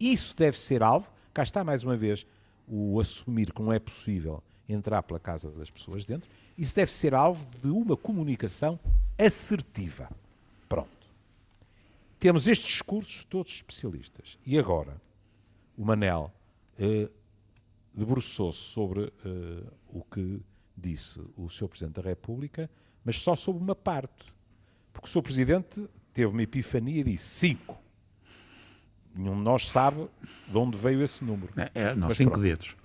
Isso 0.00 0.36
deve 0.36 0.58
ser 0.58 0.82
alvo, 0.82 1.10
cá 1.32 1.42
está 1.42 1.62
mais 1.62 1.84
uma 1.84 1.96
vez 1.96 2.26
o 2.66 2.98
assumir 3.00 3.52
que 3.52 3.62
não 3.62 3.72
é 3.72 3.78
possível 3.78 4.42
entrar 4.68 5.02
pela 5.04 5.20
casa 5.20 5.50
das 5.52 5.70
pessoas 5.70 6.04
dentro, 6.04 6.28
isso 6.56 6.74
deve 6.74 6.90
ser 6.90 7.14
alvo 7.14 7.46
de 7.62 7.68
uma 7.68 7.96
comunicação 7.96 8.78
assertiva. 9.18 10.08
Pronto. 10.68 10.88
Temos 12.18 12.46
estes 12.48 12.68
discursos 12.68 13.24
todos 13.24 13.52
especialistas. 13.52 14.38
E 14.44 14.58
agora, 14.58 15.00
o 15.76 15.84
Manel 15.84 16.32
eh, 16.78 17.08
debruçou-se 17.94 18.58
sobre 18.58 19.12
eh, 19.24 19.62
o 19.88 20.02
que 20.02 20.40
disse 20.76 21.20
o 21.36 21.48
Sr. 21.48 21.68
Presidente 21.68 21.94
da 21.94 22.02
República, 22.02 22.70
mas 23.04 23.20
só 23.22 23.36
sobre 23.36 23.62
uma 23.62 23.74
parte. 23.74 24.24
Porque 24.92 25.08
o 25.08 25.10
Sr. 25.10 25.22
Presidente 25.22 25.88
teve 26.12 26.32
uma 26.32 26.42
epifania 26.42 27.00
e 27.00 27.04
disse 27.04 27.26
cinco. 27.26 27.78
Nenhum 29.14 29.36
de 29.36 29.42
nós 29.42 29.68
sabe 29.68 30.08
de 30.48 30.56
onde 30.58 30.76
veio 30.76 31.02
esse 31.02 31.24
número. 31.24 31.52
É, 31.56 31.70
é, 31.74 31.94
não, 31.94 32.08
Mas 32.08 32.16
cinco 32.18 32.32
pronto. 32.32 32.42
dedos. 32.42 32.76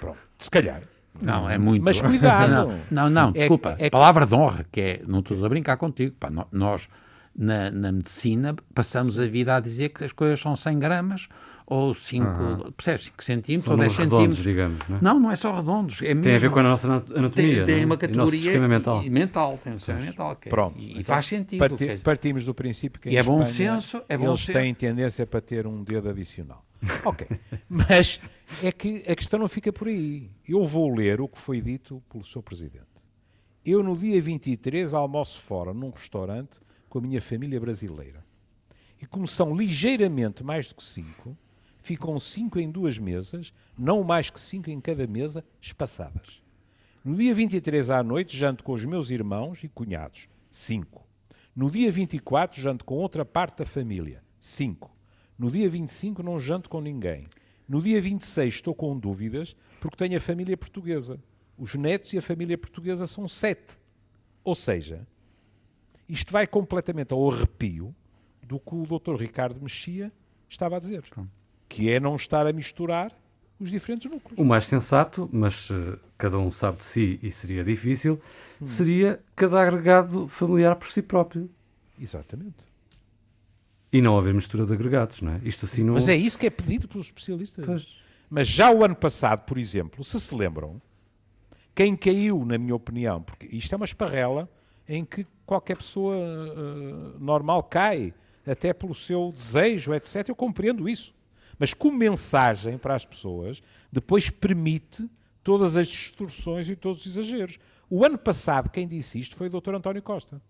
Pronto. 0.00 0.18
Se 0.38 0.50
calhar. 0.50 0.82
Não, 1.20 1.48
é 1.50 1.58
muito. 1.58 1.82
Mas 1.82 2.00
cuidado. 2.00 2.50
Não, 2.90 3.04
não, 3.04 3.10
não, 3.10 3.28
É- 3.30 3.32
desculpa. 3.40 3.76
é- 3.78 3.90
Palavra 3.90 4.26
de 4.26 4.34
honra, 4.34 4.64
que 4.70 4.80
é. 4.80 5.02
Não 5.06 5.20
estou 5.20 5.44
a 5.44 5.48
brincar 5.48 5.76
contigo. 5.76 6.14
Pá, 6.18 6.30
nós, 6.52 6.88
na, 7.36 7.70
na 7.70 7.92
medicina, 7.92 8.54
passamos 8.74 9.18
a 9.18 9.26
vida 9.26 9.54
a 9.56 9.60
dizer 9.60 9.90
que 9.90 10.04
as 10.04 10.12
coisas 10.12 10.40
são 10.40 10.54
100 10.56 10.78
gramas 10.78 11.28
ou 11.66 11.94
5, 11.94 12.26
uhum. 12.26 12.72
percebes, 12.72 13.04
5 13.06 13.22
centímetros 13.22 13.64
São 13.64 13.74
ou 13.74 13.78
10 13.78 13.96
redondos, 13.96 14.38
centímetros. 14.38 14.44
digamos, 14.44 14.88
não 14.88 14.96
é? 14.96 15.00
Não, 15.00 15.20
não 15.20 15.30
é 15.30 15.36
só 15.36 15.54
redondos. 15.54 16.02
É 16.02 16.06
Tem 16.06 16.14
mesmo, 16.16 16.34
a 16.34 16.38
ver 16.38 16.50
com 16.50 16.58
a 16.58 16.62
nossa 16.64 16.86
anatomia, 16.88 17.30
tem, 17.64 17.64
tem 17.66 17.82
é? 17.82 17.86
uma 17.86 17.94
E 17.94 17.98
categoria 17.98 18.40
sistema 18.40 18.66
mental. 18.68 19.04
e- 19.04 19.10
mental, 19.10 19.60
tem 19.62 19.72
um 19.74 19.78
sistema 19.78 20.00
mental. 20.00 20.34
que 20.36 20.48
é- 20.48 20.50
Pronto. 20.50 20.76
E, 20.78 20.84
e 20.84 20.90
Então, 20.92 21.04
faz 21.04 21.26
sentido. 21.26 21.58
parti- 21.60 21.98
partimos 22.02 22.44
do 22.44 22.54
princípio 22.54 23.00
que 23.00 23.08
E 23.08 23.12
em 23.14 23.18
é 23.18 23.22
bom 23.22 23.42
Espanha 23.42 23.80
senso, 23.80 24.02
é 24.08 24.18
bom 24.18 24.28
eles 24.30 24.40
senso. 24.40 24.58
têm 24.58 24.74
tendência 24.74 25.24
para 25.26 25.40
ter 25.40 25.64
um 25.66 25.84
dedo 25.84 26.08
adicional. 26.08 26.64
Ok. 27.04 27.28
Mas 27.68 28.18
é 28.62 28.72
que 28.72 29.04
a 29.08 29.14
questão 29.14 29.40
não 29.40 29.48
fica 29.48 29.72
por 29.72 29.88
aí. 29.88 30.30
Eu 30.46 30.64
vou 30.64 30.94
ler 30.94 31.20
o 31.20 31.28
que 31.28 31.38
foi 31.38 31.60
dito 31.60 32.02
pelo 32.08 32.24
seu 32.24 32.42
presidente. 32.42 32.86
Eu, 33.64 33.82
no 33.82 33.96
dia 33.96 34.20
23, 34.20 34.94
almoço 34.94 35.40
fora 35.40 35.72
num 35.72 35.90
restaurante 35.90 36.60
com 36.88 36.98
a 36.98 37.02
minha 37.02 37.20
família 37.20 37.60
brasileira. 37.60 38.24
E 39.00 39.06
como 39.06 39.26
são 39.26 39.54
ligeiramente 39.54 40.42
mais 40.42 40.68
do 40.68 40.74
que 40.74 40.82
cinco, 40.82 41.36
ficam 41.78 42.18
cinco 42.18 42.58
em 42.58 42.70
duas 42.70 42.98
mesas, 42.98 43.52
não 43.78 44.04
mais 44.04 44.28
que 44.28 44.40
cinco 44.40 44.70
em 44.70 44.80
cada 44.80 45.06
mesa, 45.06 45.44
espaçadas. 45.60 46.42
No 47.02 47.16
dia 47.16 47.34
23 47.34 47.90
à 47.90 48.02
noite, 48.02 48.36
janto 48.36 48.62
com 48.62 48.72
os 48.72 48.84
meus 48.84 49.10
irmãos 49.10 49.64
e 49.64 49.68
cunhados, 49.68 50.28
cinco. 50.50 51.06
No 51.56 51.70
dia 51.70 51.90
24, 51.90 52.60
janto 52.60 52.84
com 52.84 52.96
outra 52.96 53.24
parte 53.24 53.58
da 53.58 53.66
família, 53.66 54.22
cinco. 54.38 54.94
No 55.38 55.50
dia 55.50 55.70
25, 55.70 56.22
não 56.22 56.38
janto 56.38 56.68
com 56.68 56.80
ninguém. 56.80 57.26
No 57.70 57.80
dia 57.80 58.02
26, 58.02 58.56
estou 58.56 58.74
com 58.74 58.98
dúvidas 58.98 59.54
porque 59.80 59.96
tenho 59.96 60.16
a 60.16 60.20
família 60.20 60.56
portuguesa. 60.56 61.20
Os 61.56 61.76
netos 61.76 62.12
e 62.12 62.18
a 62.18 62.22
família 62.22 62.58
portuguesa 62.58 63.06
são 63.06 63.28
sete. 63.28 63.78
Ou 64.42 64.56
seja, 64.56 65.06
isto 66.08 66.32
vai 66.32 66.48
completamente 66.48 67.14
ao 67.14 67.30
arrepio 67.30 67.94
do 68.42 68.58
que 68.58 68.74
o 68.74 68.82
Dr. 68.82 69.14
Ricardo 69.14 69.62
Mexia 69.62 70.10
estava 70.48 70.78
a 70.78 70.80
dizer, 70.80 71.04
que 71.68 71.88
é 71.88 72.00
não 72.00 72.16
estar 72.16 72.44
a 72.44 72.52
misturar 72.52 73.16
os 73.60 73.70
diferentes 73.70 74.10
núcleos. 74.10 74.36
O 74.36 74.44
mais 74.44 74.66
sensato, 74.66 75.30
mas 75.32 75.68
eh, 75.70 75.96
cada 76.18 76.38
um 76.38 76.50
sabe 76.50 76.78
de 76.78 76.84
si 76.84 77.20
e 77.22 77.30
seria 77.30 77.62
difícil, 77.62 78.20
seria 78.64 79.22
cada 79.36 79.62
agregado 79.62 80.26
familiar 80.26 80.74
por 80.74 80.90
si 80.90 81.02
próprio. 81.02 81.48
Exatamente. 82.00 82.69
E 83.92 84.00
não 84.00 84.16
haver 84.16 84.32
mistura 84.32 84.64
de 84.64 84.72
agregados, 84.72 85.20
não 85.20 85.32
é? 85.32 85.40
Isto 85.44 85.64
assim 85.64 85.82
não... 85.82 85.94
Mas 85.94 86.08
é 86.08 86.14
isso 86.14 86.38
que 86.38 86.46
é 86.46 86.50
pedido 86.50 86.86
pelos 86.86 87.06
especialistas. 87.06 87.64
Pois. 87.64 87.88
Mas 88.28 88.46
já 88.46 88.70
o 88.70 88.84
ano 88.84 88.94
passado, 88.94 89.44
por 89.44 89.58
exemplo, 89.58 90.04
se 90.04 90.20
se 90.20 90.32
lembram, 90.32 90.80
quem 91.74 91.96
caiu, 91.96 92.44
na 92.44 92.56
minha 92.56 92.74
opinião, 92.74 93.20
porque 93.20 93.46
isto 93.46 93.72
é 93.72 93.76
uma 93.76 93.84
esparrela 93.84 94.48
em 94.88 95.04
que 95.04 95.26
qualquer 95.44 95.76
pessoa 95.76 96.14
eh, 96.16 97.18
normal 97.18 97.62
cai, 97.64 98.14
até 98.46 98.72
pelo 98.72 98.94
seu 98.94 99.32
desejo, 99.32 99.92
etc. 99.94 100.28
Eu 100.28 100.36
compreendo 100.36 100.88
isso. 100.88 101.14
Mas 101.58 101.74
como 101.74 101.96
mensagem 101.96 102.78
para 102.78 102.94
as 102.94 103.04
pessoas, 103.04 103.62
depois 103.92 104.30
permite 104.30 105.08
todas 105.42 105.76
as 105.76 105.88
distorções 105.88 106.68
e 106.70 106.76
todos 106.76 107.04
os 107.04 107.06
exageros. 107.06 107.58
O 107.88 108.04
ano 108.04 108.16
passado, 108.16 108.70
quem 108.70 108.86
disse 108.86 109.18
isto 109.18 109.34
foi 109.34 109.48
o 109.48 109.60
Dr. 109.60 109.74
António 109.74 110.02
Costa. 110.02 110.40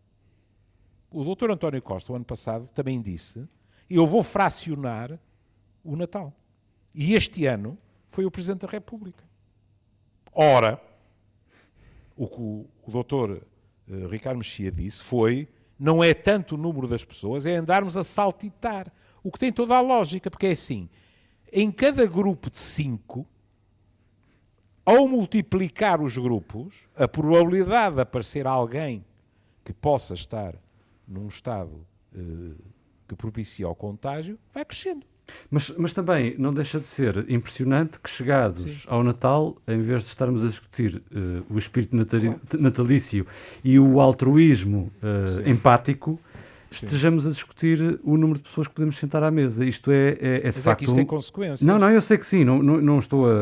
O 1.11 1.35
Dr. 1.35 1.51
António 1.51 1.83
Costa, 1.83 2.13
o 2.13 2.17
ano 2.17 2.25
passado, 2.25 2.69
também 2.69 3.01
disse: 3.01 3.47
Eu 3.89 4.07
vou 4.07 4.23
fracionar 4.23 5.19
o 5.83 5.97
Natal. 5.97 6.33
E 6.95 7.15
este 7.15 7.47
ano 7.47 7.77
foi 8.09 8.25
o 8.25 8.31
Presidente 8.31 8.61
da 8.61 8.69
República. 8.69 9.25
Ora, 10.33 10.81
o 12.17 12.29
que 12.29 12.41
o, 12.41 12.67
o 12.87 12.91
doutor 12.91 13.43
eh, 13.89 14.07
Ricardo 14.09 14.39
Mexia 14.39 14.71
disse 14.71 15.03
foi 15.03 15.49
não 15.79 16.05
é 16.05 16.13
tanto 16.13 16.55
o 16.55 16.59
número 16.59 16.87
das 16.87 17.05
pessoas, 17.05 17.47
é 17.47 17.57
andarmos 17.57 17.97
a 17.97 18.05
saltitar. 18.05 18.93
O 19.23 19.33
que 19.33 19.39
tem 19.39 19.51
toda 19.51 19.75
a 19.75 19.81
lógica, 19.81 20.31
porque 20.31 20.49
é 20.49 20.51
assim, 20.51 20.91
em 21.51 21.73
cada 21.73 22.05
grupo 22.05 22.51
de 22.51 22.59
cinco, 22.59 23.27
ao 24.85 25.09
multiplicar 25.09 26.03
os 26.03 26.19
grupos, 26.19 26.87
a 26.95 27.09
probabilidade 27.09 27.97
de 27.97 28.03
aparecer 28.03 28.47
alguém 28.47 29.05
que 29.65 29.73
possa 29.73 30.15
estar 30.15 30.55
num 31.11 31.27
estado 31.29 31.85
eh, 32.15 32.21
que 33.09 33.15
propicia 33.17 33.69
o 33.69 33.75
contágio 33.75 34.39
vai 34.55 34.65
crescendo. 34.65 35.05
Mas, 35.51 35.71
mas 35.79 35.93
também 35.93 36.35
não 36.39 36.53
deixa 36.53 36.81
de 36.81 36.87
ser 36.87 37.25
impressionante 37.31 37.99
que, 38.01 38.11
chegados 38.11 38.85
ao 38.89 39.03
Natal, 39.05 39.57
em 39.69 39.81
vez 39.81 40.03
de 40.03 40.09
estarmos 40.09 40.43
a 40.45 40.49
discutir 40.49 41.03
eh, 41.15 41.43
o 41.49 41.57
espírito 41.59 41.95
natali- 41.95 42.35
natalício 42.59 43.27
e 43.63 43.79
o 43.79 44.01
altruísmo 44.01 44.91
eh, 45.03 45.49
empático, 45.51 46.19
estejamos 46.71 47.27
a 47.27 47.31
discutir 47.31 48.01
o 48.03 48.17
número 48.17 48.39
de 48.39 48.45
pessoas 48.45 48.67
que 48.69 48.75
podemos 48.75 48.97
sentar 48.97 49.23
à 49.23 49.31
mesa. 49.31 49.65
Isto 49.65 49.91
é, 49.93 50.11
é, 50.21 50.35
é 50.37 50.39
de 50.39 50.45
Mas 50.47 50.57
é 50.59 50.61
facto. 50.63 50.79
que 50.79 50.85
isto 50.85 50.93
um- 50.95 50.97
tem 50.97 51.07
consequências. 51.07 51.63
Não, 51.63 51.79
não, 51.79 51.91
eu 51.91 52.01
sei 52.03 52.19
que 52.19 52.27
sim, 52.27 52.45
não, 52.45 52.61
não, 52.63 52.81
não 52.81 52.99
estou 52.99 53.29
a, 53.31 53.33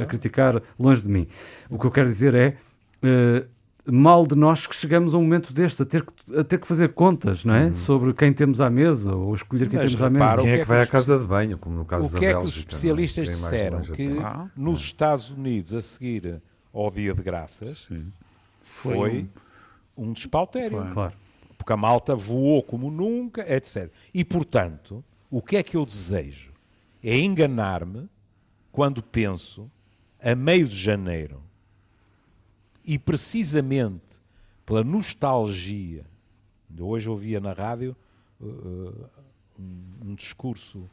a- 0.00 0.02
a 0.02 0.06
criticar 0.06 0.60
longe 0.78 1.02
de 1.02 1.08
mim. 1.08 1.28
O 1.68 1.78
que 1.78 1.86
eu 1.86 1.90
quero 1.92 2.08
dizer 2.08 2.34
é. 2.34 2.56
eh, 3.02 3.44
mal 3.86 4.26
de 4.26 4.34
nós 4.34 4.66
que 4.66 4.74
chegamos 4.74 5.14
a 5.14 5.18
um 5.18 5.22
momento 5.22 5.52
destes, 5.52 5.80
a 5.80 5.84
ter 5.84 6.04
que, 6.04 6.38
a 6.38 6.44
ter 6.44 6.58
que 6.58 6.66
fazer 6.66 6.92
contas, 6.92 7.44
não 7.44 7.54
é? 7.54 7.72
Sobre 7.72 8.12
quem 8.12 8.32
temos 8.32 8.60
à 8.60 8.68
mesa, 8.68 9.14
ou 9.14 9.34
escolher 9.34 9.68
quem 9.68 9.78
Mas 9.78 9.90
temos 9.90 10.02
à 10.02 10.10
mesa. 10.10 10.36
Quem 10.36 10.44
o 10.44 10.48
é 10.48 10.56
que 10.56 10.62
é 10.62 10.64
vai 10.64 10.78
que 10.78 10.82
à 10.82 10.86
casa 10.86 11.18
de 11.18 11.26
banho, 11.26 11.58
como 11.58 11.76
no 11.76 11.84
caso 11.84 12.08
O 12.08 12.10
da 12.10 12.18
que 12.18 12.26
é 12.26 12.28
que 12.28 12.34
Bélgica? 12.34 12.48
os 12.48 12.54
não 12.54 12.60
é? 12.60 12.74
especialistas 12.74 13.28
disseram? 13.28 13.80
Que 13.80 14.12
até. 14.12 14.22
Ah. 14.22 14.50
nos 14.56 14.80
Estados 14.80 15.30
Unidos, 15.30 15.74
a 15.74 15.80
seguir 15.80 16.42
ao 16.72 16.90
Dia 16.90 17.14
de 17.14 17.22
Graças, 17.22 17.88
foi, 18.60 19.28
um 19.96 20.12
despautério. 20.12 20.86
Claro. 20.92 21.14
Porque 21.56 21.72
a 21.72 21.76
malta 21.76 22.14
voou 22.14 22.62
como 22.62 22.90
nunca, 22.90 23.44
etc. 23.54 23.90
E, 24.14 24.24
portanto, 24.24 25.04
o 25.30 25.42
que 25.42 25.56
é 25.56 25.62
que 25.62 25.76
eu 25.76 25.84
desejo? 25.84 26.52
É 27.02 27.18
enganar-me 27.18 28.08
quando 28.72 29.02
penso, 29.02 29.70
a 30.22 30.34
meio 30.34 30.66
de 30.68 30.76
janeiro, 30.76 31.42
e 32.90 32.98
precisamente 32.98 34.20
pela 34.66 34.82
nostalgia, 34.82 36.04
hoje 36.76 37.08
ouvia 37.08 37.38
na 37.38 37.52
rádio 37.52 37.96
uh, 38.40 39.08
um, 39.56 39.84
um 40.06 40.14
discurso 40.16 40.90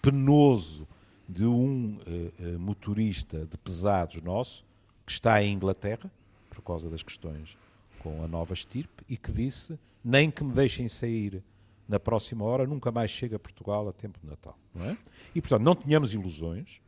penoso 0.00 0.88
de 1.28 1.44
um 1.44 1.98
uh, 1.98 2.58
motorista 2.58 3.44
de 3.44 3.58
pesados 3.58 4.22
nosso, 4.22 4.64
que 5.04 5.12
está 5.12 5.42
em 5.42 5.52
Inglaterra, 5.52 6.10
por 6.48 6.62
causa 6.62 6.88
das 6.88 7.02
questões 7.02 7.58
com 7.98 8.24
a 8.24 8.26
nova 8.26 8.54
estirpe, 8.54 9.04
e 9.06 9.14
que 9.14 9.30
disse, 9.30 9.78
nem 10.02 10.30
que 10.30 10.42
me 10.42 10.50
deixem 10.50 10.88
sair 10.88 11.42
na 11.86 12.00
próxima 12.00 12.42
hora, 12.46 12.66
nunca 12.66 12.90
mais 12.90 13.10
chega 13.10 13.36
a 13.36 13.38
Portugal 13.38 13.86
a 13.86 13.92
tempo 13.92 14.18
de 14.18 14.26
Natal. 14.26 14.58
É? 14.76 14.96
E, 15.34 15.42
portanto, 15.42 15.60
não 15.60 15.76
tenhamos 15.76 16.14
ilusões, 16.14 16.80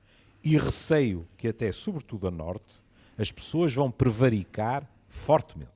e 0.42 0.56
receio 0.56 1.26
que 1.36 1.46
até, 1.46 1.70
sobretudo 1.72 2.26
a 2.26 2.30
norte, 2.30 2.85
as 3.18 3.32
pessoas 3.32 3.72
vão 3.74 3.90
prevaricar 3.90 4.88
fortemente. 5.08 5.70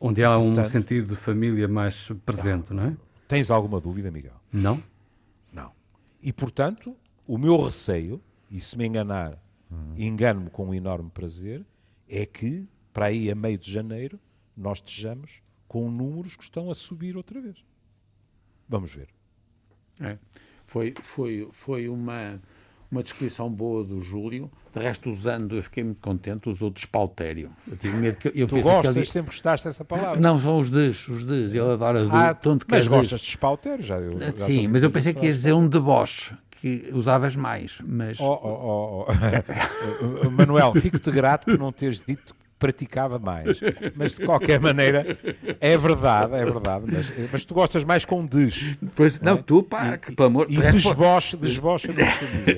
Onde 0.00 0.22
há 0.24 0.36
um 0.38 0.46
Portanto- 0.46 0.68
sentido 0.70 1.08
de 1.08 1.16
família 1.16 1.66
mais 1.66 2.08
presente, 2.24 2.72
não 2.72 2.84
é? 2.84 2.96
Tens 3.26 3.50
alguma 3.50 3.80
dúvida, 3.80 4.10
Miguel? 4.10 4.34
Não? 4.52 4.82
Não. 5.52 5.72
E, 6.22 6.32
portanto, 6.32 6.94
o 7.26 7.38
meu 7.38 7.56
receio, 7.60 8.20
e 8.50 8.60
se 8.60 8.76
me 8.76 8.86
enganar, 8.86 9.38
engano-me 9.96 10.50
com 10.50 10.66
um 10.68 10.74
enorme 10.74 11.10
prazer, 11.10 11.64
é 12.08 12.24
que, 12.26 12.68
para 12.92 13.06
aí 13.06 13.30
a 13.30 13.34
meio 13.34 13.58
de 13.58 13.70
janeiro, 13.70 14.20
nós 14.56 14.78
estejamos 14.78 15.42
com 15.66 15.90
números 15.90 16.36
que 16.36 16.44
estão 16.44 16.70
a 16.70 16.74
subir 16.74 17.16
outra 17.16 17.40
vez. 17.40 17.64
Vamos 18.68 18.92
ver. 18.94 19.08
É. 20.00 20.18
Foi, 20.66 20.92
foi, 21.02 21.48
foi 21.52 21.88
uma, 21.88 22.40
uma 22.96 23.02
descrição 23.02 23.50
boa 23.50 23.84
do 23.84 24.00
Júlio. 24.00 24.50
De 24.74 24.82
resto, 24.82 25.10
usando, 25.10 25.56
eu 25.56 25.62
fiquei 25.62 25.84
muito 25.84 26.00
contente, 26.00 26.48
usou 26.48 26.70
despautério. 26.70 27.50
Eu 27.66 27.76
tive 27.76 27.96
medo 27.96 28.18
que 28.18 28.28
eu 28.34 28.46
Tu 28.46 28.60
gostas, 28.60 28.92
que 28.92 28.98
ele... 29.00 29.06
sempre 29.06 29.30
gostaste 29.30 29.66
dessa 29.66 29.84
palavra. 29.84 30.20
Não, 30.20 30.38
são 30.38 30.58
os 30.58 30.70
des, 30.70 31.08
os 31.08 31.24
des. 31.24 31.54
Ele 31.54 31.72
adora 31.72 32.04
do, 32.04 32.14
Ah, 32.14 32.34
tanto 32.34 32.66
que 32.66 32.72
mas 32.72 32.86
gostas 32.86 33.20
de 33.20 33.28
espautério, 33.28 33.82
já. 33.82 33.96
Eu, 33.96 34.18
já 34.18 34.32
Sim, 34.34 34.68
mas 34.68 34.82
eu 34.82 34.90
pensei 34.90 35.14
que 35.14 35.24
ias 35.24 35.36
dizer 35.36 35.52
um 35.54 35.68
deboche, 35.68 36.34
que 36.50 36.90
usavas 36.92 37.36
mais, 37.36 37.78
mas... 37.84 38.18
Oh, 38.20 38.38
oh, 38.42 39.06
oh, 39.08 39.12
oh. 40.26 40.30
Manuel, 40.32 40.74
fico-te 40.74 41.10
grato 41.10 41.46
por 41.46 41.58
não 41.58 41.72
teres 41.72 42.02
dito 42.04 42.34
que 42.34 42.45
praticava 42.58 43.18
mais. 43.18 43.60
Mas 43.94 44.14
de 44.14 44.24
qualquer 44.24 44.58
maneira, 44.60 45.18
é 45.60 45.76
verdade, 45.76 46.34
é 46.34 46.44
verdade. 46.44 46.84
Mas, 46.90 47.12
mas 47.30 47.44
tu 47.44 47.54
gostas 47.54 47.84
mais 47.84 48.04
com 48.04 48.24
des. 48.24 48.76
Pois, 48.94 49.20
não, 49.20 49.34
é? 49.34 49.42
tu, 49.42 49.62
pá, 49.62 49.94
E- 49.94 49.98
que, 49.98 50.14
pelo 50.14 50.28
amor... 50.28 50.46
E 50.48 50.56
desboche, 50.72 51.36
desboche, 51.36 51.88
eu 51.88 51.94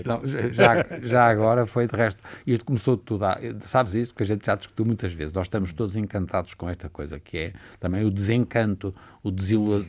não. 0.04 0.20
Não, 0.20 0.28
já, 0.52 0.86
já 1.02 1.28
agora 1.28 1.66
foi 1.66 1.86
de 1.86 1.96
resto. 1.96 2.22
Isto 2.46 2.64
começou 2.64 2.96
tudo 2.96 3.24
a. 3.24 3.38
Sabes 3.60 3.94
isso? 3.94 4.12
Porque 4.12 4.22
a 4.22 4.26
gente 4.26 4.46
já 4.46 4.54
discutiu 4.54 4.84
muitas 4.84 5.12
vezes. 5.12 5.32
Nós 5.32 5.46
estamos 5.46 5.72
todos 5.72 5.96
encantados 5.96 6.54
com 6.54 6.68
esta 6.68 6.88
coisa, 6.88 7.18
que 7.18 7.36
é 7.38 7.52
também 7.80 8.04
o 8.04 8.10
desencanto, 8.10 8.94
o, 9.22 9.30
desilu... 9.30 9.84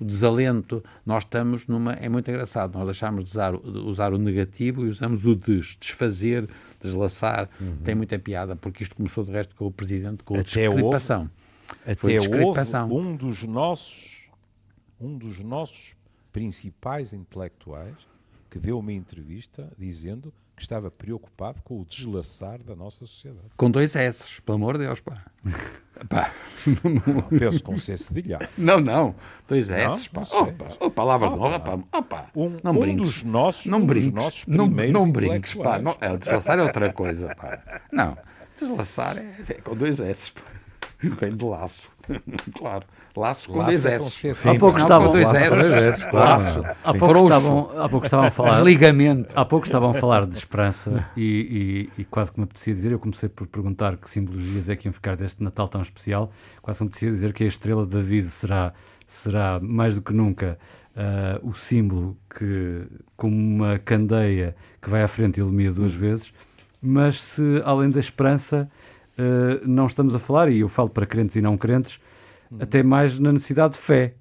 o 0.00 0.04
desalento. 0.04 0.82
Nós 1.04 1.24
estamos 1.24 1.66
numa. 1.66 1.94
É 1.94 2.08
muito 2.08 2.30
engraçado. 2.30 2.76
Nós 2.76 2.84
deixámos 2.86 3.24
de 3.24 3.30
usar, 3.30 3.52
de 3.52 3.78
usar 3.78 4.12
o 4.12 4.18
negativo 4.18 4.84
e 4.84 4.88
usamos 4.88 5.24
o 5.24 5.34
des, 5.34 5.76
desfazer, 5.80 6.48
deslaçar. 6.86 7.48
Tem 7.84 7.94
muita 7.94 8.18
piada, 8.18 8.56
porque 8.56 8.82
isto 8.82 8.94
começou 8.94 9.24
de 9.24 9.32
resto 9.32 9.54
com 9.54 9.66
o 9.66 9.70
presidente, 9.70 10.22
com 10.24 10.36
a 10.36 10.40
Até 10.40 10.68
houve- 10.68 10.80
descripação. 10.82 11.30
Até 11.84 12.18
houve 12.18 12.94
um 12.94 13.16
dos 13.16 13.42
nossos 13.42 14.16
um 15.00 15.18
dos 15.18 15.40
nossos 15.44 15.94
principais 16.32 17.12
intelectuais 17.12 17.94
que 18.50 18.58
deu 18.58 18.78
uma 18.78 18.92
entrevista 18.92 19.70
dizendo 19.78 20.32
que 20.56 20.62
estava 20.62 20.90
preocupado 20.90 21.60
com 21.62 21.82
o 21.82 21.84
deslaçar 21.84 22.62
da 22.62 22.74
nossa 22.74 23.00
sociedade. 23.00 23.48
Com 23.58 23.70
dois 23.70 23.94
S, 23.94 24.40
pelo 24.40 24.56
amor 24.56 24.78
de 24.78 24.86
Deus, 24.86 25.00
pá. 25.00 25.22
pá. 26.08 26.32
Não, 26.82 27.22
penso 27.38 27.62
com 27.62 27.76
C 27.76 27.94
cedilhado. 27.94 28.48
Não, 28.56 28.80
não. 28.80 29.14
Dois 29.46 29.68
S, 29.68 30.08
pá. 30.08 30.22
Opa, 30.22 30.76
oh, 30.80 30.90
palavra 30.90 31.28
de 31.28 31.34
honra, 31.34 31.60
pá. 31.60 31.78
Opa. 31.92 32.30
Um, 32.34 32.56
não 32.64 32.72
um 32.72 32.78
brinques. 32.80 33.04
dos 33.04 33.22
nossos, 33.22 33.66
não 33.66 33.78
um 33.78 33.86
dos 33.86 33.88
brinques. 33.88 34.12
nossos 34.12 34.46
não, 34.46 34.66
primeiros 34.66 34.94
não 34.94 35.12
brinques, 35.12 35.54
pá. 35.54 35.78
Não, 35.78 35.94
é, 36.00 36.16
deslaçar 36.16 36.58
é 36.58 36.62
outra 36.62 36.90
coisa, 36.90 37.34
pá. 37.34 37.82
Não. 37.92 38.16
Deslaçar 38.58 39.18
é, 39.18 39.34
é 39.50 39.54
com 39.54 39.76
dois 39.76 40.00
S, 40.00 40.32
pá. 40.32 40.40
Vem 41.02 41.36
de 41.36 41.44
laço. 41.44 41.90
claro. 42.56 42.86
Laço 43.20 43.48
com 43.48 43.58
Laço 43.58 43.70
dois 43.70 43.86
é 43.86 43.98
com 43.98 44.04
S. 44.04 44.34
C 44.34 44.48
Há 44.48 44.54
pouco 44.58 44.78
estavam- 44.78 45.06
com 45.08 45.12
dois 45.12 45.26
Laço 45.26 45.36
S. 45.36 46.06
Laço. 46.12 46.62
Há 46.84 46.92
Sim. 46.92 46.98
pouco, 46.98 47.22
estavam, 47.24 47.70
há 47.78 47.88
pouco 47.88 48.06
estavam 48.06 48.26
a 48.26 48.30
falar. 48.32 48.54
Desligamento. 48.56 49.32
Há 49.34 49.44
pouco 49.44 49.66
estavam 49.66 49.90
a 49.90 49.94
falar 49.94 50.26
de 50.26 50.36
esperança 50.36 51.08
e, 51.16 51.88
e- 51.96 52.00
e 52.02 52.04
quase 52.04 52.30
que 52.32 52.38
me 52.38 52.44
apetecia 52.44 52.74
dizer, 52.74 52.92
eu 52.92 52.98
comecei 52.98 53.28
por 53.28 53.46
perguntar 53.46 53.96
que 53.96 54.08
simbologias 54.10 54.68
é 54.68 54.76
que 54.76 54.86
iam 54.88 54.92
ficar 54.92 55.16
deste 55.16 55.42
Natal 55.42 55.68
tão 55.68 55.80
especial, 55.82 56.30
quase 56.62 56.78
que 56.78 56.84
me 56.84 56.88
apetecia 56.88 57.10
dizer 57.10 57.32
que 57.32 57.44
a 57.44 57.46
estrela 57.46 57.84
de 57.84 57.90
David 57.92 58.28
será, 58.30 58.72
será 59.06 59.58
mais 59.60 59.94
do 59.94 60.02
que 60.02 60.12
nunca 60.12 60.58
ah, 60.96 61.38
o 61.42 61.52
símbolo 61.54 62.16
que, 62.36 62.82
como 63.16 63.34
uma 63.36 63.78
candeia 63.78 64.54
que 64.82 64.88
vai 64.90 65.02
à 65.02 65.08
frente 65.08 65.38
e 65.38 65.40
ilumina 65.40 65.72
duas 65.72 65.92
vezes, 65.94 66.32
mas 66.80 67.20
se 67.22 67.60
além 67.64 67.90
da 67.90 67.98
esperança 68.00 68.68
ah, 69.18 69.60
não 69.66 69.86
estamos 69.86 70.14
a 70.14 70.18
falar, 70.18 70.50
e 70.50 70.60
eu 70.60 70.68
falo 70.68 70.88
para 70.90 71.06
crentes 71.06 71.36
e 71.36 71.40
não 71.40 71.56
crentes, 71.56 71.98
até 72.60 72.82
mais 72.82 73.18
na 73.18 73.32
necessidade 73.32 73.74
de 73.74 73.78
fé. 73.80 74.14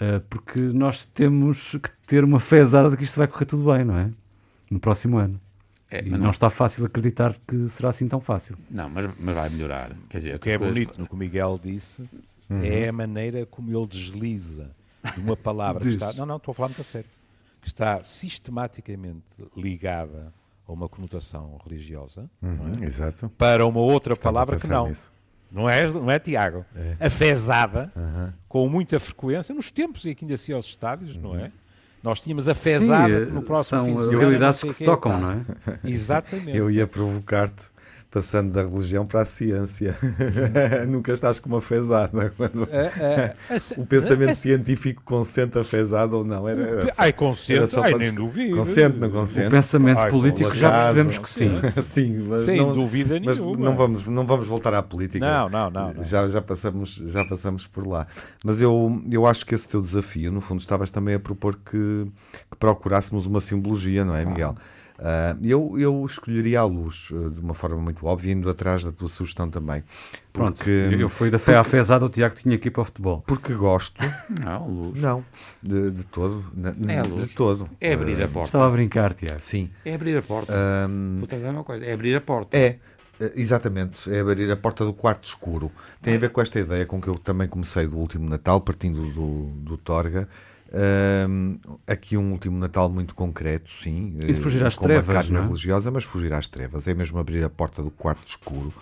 Uh, 0.00 0.20
porque 0.28 0.58
nós 0.58 1.04
temos 1.04 1.76
que 1.80 1.90
ter 2.06 2.24
uma 2.24 2.40
fé 2.40 2.58
exata 2.58 2.90
de 2.90 2.96
que 2.96 3.04
isto 3.04 3.16
vai 3.16 3.28
correr 3.28 3.44
tudo 3.46 3.72
bem, 3.72 3.84
não 3.84 3.96
é? 3.96 4.10
No 4.70 4.80
próximo 4.80 5.16
ano. 5.18 5.40
É, 5.90 6.04
e 6.04 6.08
não. 6.10 6.18
não, 6.18 6.30
está 6.30 6.48
fácil 6.50 6.84
acreditar 6.86 7.36
que 7.46 7.68
será 7.68 7.90
assim 7.90 8.08
tão 8.08 8.20
fácil. 8.20 8.56
não 8.70 8.88
mas, 8.88 9.08
mas 9.20 9.34
vai 9.34 9.48
melhorar. 9.50 9.92
Quer 10.08 10.18
dizer, 10.18 10.34
O 10.36 10.38
que 10.38 10.50
é 10.50 10.58
bonito 10.58 10.98
no 10.98 11.06
que 11.06 11.12
o 11.14 11.16
Miguel 11.16 11.60
disse 11.62 12.02
é 12.64 12.88
a 12.88 12.92
maneira 12.92 13.46
como 13.46 13.70
ele 13.76 13.86
desliza 13.86 14.70
de 15.14 15.20
uma 15.20 15.36
palavra 15.36 15.82
que 15.82 15.88
está. 15.90 16.12
Não, 16.14 16.24
não, 16.26 16.36
estou 16.36 16.52
a 16.52 16.54
falar 16.54 16.68
muito 16.68 16.80
a 16.80 16.84
sério. 16.84 17.08
Que 17.60 17.68
está 17.68 18.02
sistematicamente 18.02 19.22
ligada 19.56 20.32
a 20.66 20.72
uma 20.72 20.88
conotação 20.88 21.58
religiosa 21.64 22.28
Uhum, 22.42 22.82
exato. 22.82 23.28
para 23.38 23.64
uma 23.66 23.80
outra 23.80 24.14
Estava 24.14 24.32
palavra 24.34 24.56
que 24.58 24.66
não. 24.66 24.88
nisso. 24.88 25.12
Não 25.52 25.68
é, 25.68 25.86
não 25.90 26.10
é 26.10 26.18
Tiago? 26.18 26.64
Afesada, 26.98 27.92
com 28.48 28.68
muita 28.68 28.98
frequência, 28.98 29.54
nos 29.54 29.70
tempos 29.70 30.06
em 30.06 30.14
que 30.14 30.24
ainda 30.24 30.36
se 30.36 30.50
ia 30.50 30.56
aos 30.56 30.66
estádios, 30.66 31.16
não 31.16 31.36
é? 31.36 31.50
Nós 32.02 32.20
tínhamos 32.20 32.48
a 32.48 32.54
fezada 32.54 33.26
Sim, 33.26 33.32
no 33.32 33.42
próximo 33.42 33.80
são 33.80 33.86
fim 33.86 33.94
de 33.94 34.02
semana. 34.02 34.18
realidades 34.18 34.62
que 34.62 34.72
se 34.72 34.84
tocam, 34.84 35.20
não 35.20 35.30
é? 35.30 35.44
Exatamente. 35.84 36.50
Eu 36.58 36.68
ia 36.68 36.84
provocar-te 36.86 37.70
passando 38.12 38.52
da 38.52 38.62
religião 38.62 39.06
para 39.06 39.22
a 39.22 39.24
ciência. 39.24 39.96
Nunca 40.86 41.12
estás 41.12 41.40
com 41.40 41.48
uma 41.48 41.60
fezada. 41.62 42.32
Quando... 42.36 42.64
A- 42.64 42.66
a- 43.54 43.54
a- 43.56 43.80
O 43.80 43.86
pensamento 43.86 44.30
a- 44.30 44.34
científico 44.34 45.02
consente 45.04 45.58
a 45.58 45.64
fezada 45.64 46.14
ou 46.14 46.22
não. 46.24 46.46
Era, 46.46 46.60
era 46.62 46.86
só- 46.92 46.94
Ai, 47.02 47.08
era 47.08 47.12
consente, 47.16 47.66
só 47.68 47.82
ai, 47.82 47.94
nem 47.94 48.12
duvido. 48.12 48.56
Consente, 48.56 48.98
não 48.98 49.08
O 49.08 49.10
consente? 49.10 49.50
pensamento 49.50 49.98
Ai, 50.00 50.10
político 50.10 50.54
já 50.54 50.70
percebemos 50.70 51.18
que 51.18 51.28
sim. 51.30 51.50
Sim, 51.82 52.26
mas 52.28 52.42
Sem 52.42 52.58
não, 52.58 52.72
dúvida 52.74 53.18
mas 53.24 53.40
nenhuma. 53.40 53.64
não 53.70 53.76
vamos, 53.76 54.06
não 54.06 54.26
vamos 54.26 54.46
voltar 54.46 54.74
à 54.74 54.82
política. 54.82 55.24
Não, 55.24 55.48
não, 55.48 55.70
não, 55.70 55.94
não. 55.94 56.04
Já, 56.04 56.28
já, 56.28 56.42
passamos, 56.42 57.02
já 57.06 57.24
passamos 57.24 57.66
por 57.66 57.86
lá. 57.86 58.06
Mas 58.44 58.60
eu, 58.60 59.02
eu 59.10 59.26
acho 59.26 59.46
que 59.46 59.54
esse 59.54 59.66
teu 59.66 59.80
desafio, 59.80 60.30
no 60.30 60.40
fundo, 60.42 60.60
estavas 60.60 60.90
também 60.90 61.14
a 61.14 61.20
propor 61.20 61.56
que, 61.56 62.06
que 62.50 62.56
procurássemos 62.58 63.24
uma 63.24 63.40
simbologia, 63.40 64.04
não 64.04 64.14
é, 64.14 64.24
Miguel? 64.24 64.54
Ah, 64.58 64.81
eu, 65.42 65.78
eu 65.78 66.04
escolheria 66.06 66.60
a 66.60 66.64
luz, 66.64 67.08
eh, 67.12 67.30
de 67.30 67.40
uma 67.40 67.54
forma 67.54 67.76
muito 67.76 68.06
óbvia, 68.06 68.32
indo 68.32 68.48
atrás 68.48 68.84
da 68.84 68.92
tua 68.92 69.08
sugestão 69.08 69.48
também. 69.50 69.82
Pronto, 70.32 70.56
Porque, 70.58 70.70
eu 70.98 71.08
fui 71.08 71.30
da 71.30 71.38
fé 71.38 71.56
à 71.56 71.64
fezada, 71.64 72.04
o 72.04 72.08
Tiago 72.08 72.34
tinha 72.34 72.56
que 72.58 72.68
ir 72.68 72.70
para 72.70 72.82
o 72.82 72.84
futebol. 72.84 73.22
porque 73.26 73.52
gosto. 73.54 74.00
Não, 74.28 74.66
luz. 74.68 75.00
Não, 75.00 75.24
de, 75.62 75.90
de 75.90 76.04
todo. 76.06 76.44
na- 76.54 76.74
É 76.92 76.98
a 76.98 77.02
de 77.02 77.08
luz. 77.10 77.34
todo. 77.34 77.68
É 77.80 77.92
abrir 77.94 78.22
a 78.22 78.28
porta. 78.28 78.48
Estava 78.48 78.68
a 78.68 78.70
brincar, 78.70 79.12
Tiago. 79.14 79.40
Sim. 79.40 79.70
É 79.84 79.94
abrir 79.94 80.16
a 80.16 80.22
porta. 80.22 80.52
Ahm, 80.54 81.18
Vou 81.18 81.26
dizer 81.28 81.48
uma 81.50 81.64
coisa. 81.64 81.84
É 81.84 81.92
abrir 81.92 82.14
a 82.16 82.20
porta. 82.20 82.56
É, 82.56 82.78
eh, 83.20 83.32
exatamente. 83.36 84.10
É 84.12 84.20
abrir 84.20 84.50
a 84.50 84.56
porta 84.56 84.84
do 84.84 84.92
quarto 84.94 85.24
escuro. 85.24 85.70
Tem 86.00 86.14
a 86.14 86.18
ver 86.18 86.30
com 86.30 86.40
esta 86.40 86.58
ideia 86.58 86.86
com 86.86 87.00
que 87.00 87.08
eu 87.08 87.14
também 87.16 87.46
comecei 87.48 87.86
do 87.86 87.96
último 87.98 88.28
Natal, 88.28 88.60
partindo 88.60 89.02
do, 89.12 89.46
do 89.62 89.76
Torga. 89.76 90.28
Ahm, 90.74 91.58
aqui 91.86 92.16
um 92.16 92.32
último 92.32 92.58
Natal 92.58 92.88
muito 92.88 93.14
concreto, 93.14 93.70
sim. 93.70 94.16
E 94.20 94.32
de 94.32 94.40
fugir 94.40 94.62
eh, 94.62 94.66
às 94.66 94.76
com 94.76 94.86
trevas, 94.86 95.06
uma 95.06 95.14
carga 95.14 95.32
não 95.34 95.42
é? 95.42 95.46
religiosa, 95.46 95.90
mas 95.90 96.04
fugir 96.04 96.32
às 96.32 96.48
trevas. 96.48 96.88
É 96.88 96.94
mesmo 96.94 97.18
abrir 97.18 97.44
a 97.44 97.50
porta 97.50 97.82
do 97.82 97.90
quarto 97.90 98.26
escuro 98.26 98.72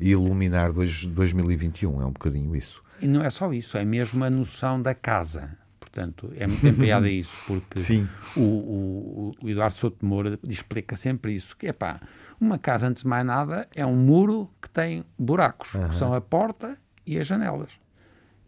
e 0.00 0.10
iluminar 0.10 0.72
dois, 0.72 1.04
2021. 1.04 2.00
É 2.00 2.06
um 2.06 2.12
bocadinho 2.12 2.56
isso. 2.56 2.82
E 3.02 3.06
não 3.06 3.22
é 3.22 3.28
só 3.28 3.52
isso. 3.52 3.76
É 3.76 3.84
mesmo 3.84 4.24
a 4.24 4.30
noção 4.30 4.80
da 4.80 4.94
casa. 4.94 5.58
Portanto, 5.78 6.32
é 6.36 6.46
muito 6.46 6.66
empenhado 6.66 7.04
a 7.04 7.10
isso. 7.12 7.34
Porque 7.46 7.78
Sim. 7.78 8.08
o, 8.34 8.40
o, 8.40 9.34
o 9.42 9.48
Eduardo 9.48 9.76
Souto 9.76 9.98
de 10.00 10.06
Moura 10.06 10.38
explica 10.48 10.96
sempre 10.96 11.34
isso. 11.34 11.54
Que 11.54 11.66
é 11.66 11.72
pá, 11.74 12.00
uma 12.40 12.58
casa, 12.58 12.86
antes 12.86 13.02
de 13.02 13.08
mais 13.08 13.24
nada, 13.26 13.68
é 13.74 13.84
um 13.84 13.94
muro 13.94 14.50
que 14.62 14.70
tem 14.70 15.04
buracos. 15.18 15.72
Que 15.72 15.94
são 15.94 16.14
a 16.14 16.22
porta 16.22 16.78
e 17.06 17.18
as 17.18 17.26
janelas. 17.26 17.83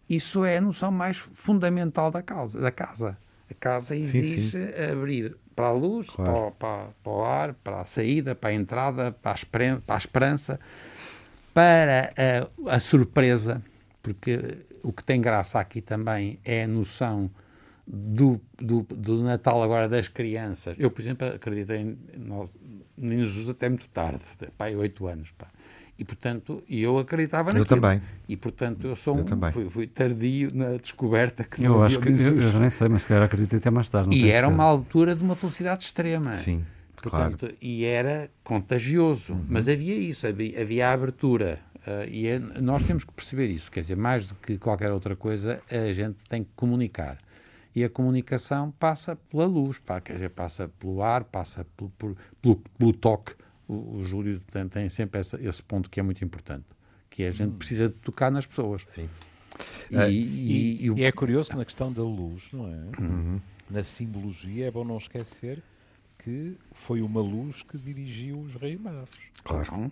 Isso 0.08 0.44
é 0.44 0.58
a 0.58 0.60
noção 0.60 0.90
mais 0.90 1.16
fundamental 1.16 2.10
da 2.10 2.22
casa. 2.22 2.60
Da 2.60 2.70
casa. 2.70 3.18
A 3.50 3.54
casa 3.54 3.88
sim. 3.88 3.98
exige 3.98 4.58
abrir 4.92 5.36
para 5.54 5.66
a 5.68 5.72
luz, 5.72 6.08
Claro. 6.10 6.32
para, 6.32 6.46
o- 6.46 6.52
para- 6.52 6.88
para 7.02 7.12
o 7.12 7.24
ar, 7.24 7.54
para 7.54 7.80
a 7.80 7.84
saída, 7.84 8.34
para 8.34 8.50
a 8.50 8.54
entrada, 8.54 9.12
para 9.12 9.32
a, 9.32 9.34
esperen- 9.34 9.80
para 9.80 9.94
a 9.94 9.98
esperança, 9.98 10.60
para 11.54 12.12
a, 12.66 12.74
a 12.76 12.80
surpresa, 12.80 13.62
porque 14.02 14.58
o 14.82 14.92
que 14.92 15.02
tem 15.02 15.20
graça 15.20 15.58
aqui 15.58 15.80
também 15.80 16.38
é 16.44 16.64
a 16.64 16.68
noção 16.68 17.30
do, 17.86 18.40
do, 18.58 18.82
do 18.82 19.22
Natal 19.22 19.62
agora 19.62 19.88
das 19.88 20.08
crianças. 20.08 20.76
Eu, 20.78 20.90
por 20.90 21.00
exemplo, 21.00 21.26
acreditei 21.28 21.78
em 21.78 21.98
no 22.16 22.50
Menino 22.96 23.24
Jesus 23.26 23.48
até 23.48 23.68
muito 23.68 23.88
tarde, 23.88 24.20
pai, 24.58 24.74
oito 24.76 25.06
anos, 25.06 25.30
pá. 25.32 25.46
E, 25.98 26.04
portanto, 26.04 26.62
e 26.68 26.82
eu 26.82 26.98
acreditava 26.98 27.50
Eu 27.50 27.60
naquilo. 27.60 27.80
também. 27.80 28.02
E, 28.28 28.36
portanto, 28.36 28.86
eu 28.86 28.94
sou 28.96 29.16
Eu 29.16 29.22
um, 29.22 29.24
também. 29.24 29.50
fui, 29.50 29.70
fui 29.70 29.86
tardio 29.86 30.50
na 30.54 30.76
descoberta 30.76 31.42
que 31.42 31.62
não 31.62 31.76
Eu 31.76 31.82
acho 31.82 31.98
que, 32.00 32.08
eu, 32.10 32.14
eu 32.40 32.48
já 32.52 32.58
nem 32.60 32.68
sei, 32.68 32.88
mas 32.88 33.02
se 33.02 33.08
calhar 33.08 33.22
acreditei 33.24 33.58
até 33.58 33.70
mais 33.70 33.88
tarde. 33.88 34.08
não 34.10 34.14
E 34.16 34.28
era 34.28 34.46
uma 34.46 34.64
altura 34.64 35.16
de 35.16 35.22
uma 35.22 35.34
felicidade 35.34 35.84
extrema. 35.84 36.34
Sim, 36.34 36.64
claro. 36.96 37.30
Portanto, 37.36 37.56
E 37.62 37.84
era 37.84 38.30
contagioso, 38.44 39.32
Uhum. 39.32 39.46
mas 39.48 39.68
havia 39.68 39.94
isso, 39.96 40.26
havia, 40.26 40.60
havia 40.60 40.88
a 40.88 40.92
abertura. 40.92 41.58
ah, 41.86 42.04
e 42.10 42.26
é- 42.26 42.38
nós 42.38 42.82
temos 42.82 43.04
que 43.04 43.12
perceber 43.12 43.46
isso, 43.48 43.70
quer 43.70 43.80
dizer, 43.80 43.96
mais 43.96 44.26
do 44.26 44.34
que 44.34 44.58
qualquer 44.58 44.90
outra 44.92 45.14
coisa, 45.14 45.60
a 45.70 45.92
gente 45.92 46.16
tem 46.28 46.42
que 46.42 46.50
comunicar. 46.56 47.16
E 47.74 47.84
a 47.84 47.88
comunicação 47.88 48.72
passa 48.78 49.14
pela 49.30 49.46
luz, 49.46 49.78
pá, 49.78 50.00
quer 50.00 50.14
dizer, 50.14 50.30
passa 50.30 50.68
pelo 50.80 51.00
ar, 51.02 51.22
passa 51.24 51.64
pelo, 51.76 51.90
por- 51.96 52.16
pelo, 52.42 52.56
pelo 52.78 52.92
toque. 52.92 53.32
O, 53.68 53.98
o 53.98 54.04
Júlio 54.06 54.40
tem, 54.52 54.68
tem 54.68 54.88
sempre 54.88 55.20
essa- 55.20 55.40
esse 55.42 55.62
ponto 55.62 55.90
que 55.90 55.98
é 55.98 56.02
muito 56.02 56.24
importante, 56.24 56.64
que 57.10 57.22
é 57.24 57.28
a 57.28 57.32
gente 57.32 57.54
precisa 57.56 57.88
de 57.88 57.94
tocar 57.96 58.30
nas 58.30 58.46
pessoas. 58.46 58.82
Sim. 58.86 59.08
E, 59.90 59.96
Eh, 59.96 60.10
e- 60.10 60.84
e 60.84 60.90
o- 60.90 60.98
E 60.98 61.04
é 61.04 61.10
curioso 61.12 61.50
que 61.50 61.56
na 61.56 61.64
questão 61.64 61.92
da 61.92 62.02
luz, 62.02 62.50
não 62.52 62.68
é? 62.68 63.40
Na 63.68 63.82
simbologia 63.82 64.66
é 64.66 64.70
bom 64.70 64.84
não 64.84 64.96
esquecer 64.96 65.62
que 66.18 66.56
foi 66.72 67.00
uma 67.02 67.20
luz 67.20 67.62
que 67.62 67.76
dirigiu 67.78 68.38
os 68.40 68.54
reis 68.54 68.80
magos. 68.80 69.08
Claro. 69.42 69.90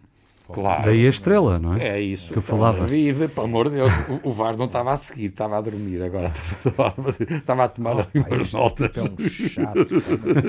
Claro. 0.53 0.83
Daí 0.85 1.07
a 1.07 1.09
estrela, 1.09 1.59
não 1.59 1.75
é? 1.75 1.89
É 1.89 2.01
isso. 2.01 2.31
Que 2.31 2.37
eu 2.39 2.43
falava. 2.43 2.87
Vida, 2.87 3.29
pelo 3.31 3.47
amor 3.47 3.71
de 3.71 3.77
Deus. 3.77 3.91
O, 4.23 4.29
o 4.29 4.33
Vaz 4.33 4.57
não 4.59 4.67
estava 4.67 4.93
a 4.93 4.97
seguir, 4.97 5.27
estava 5.27 5.57
a 5.57 5.61
dormir 5.63 6.03
agora. 6.03 6.31
Estava, 7.35 7.65
a 7.65 7.69
tomar 7.69 7.93
ali 7.93 8.07
Pá, 8.23 8.29
umas 8.29 8.41
este 8.43 8.55
notas. 8.55 8.91
tipo 8.91 9.01
é 9.01 9.03
um 9.05 9.17
chato. 9.29 9.87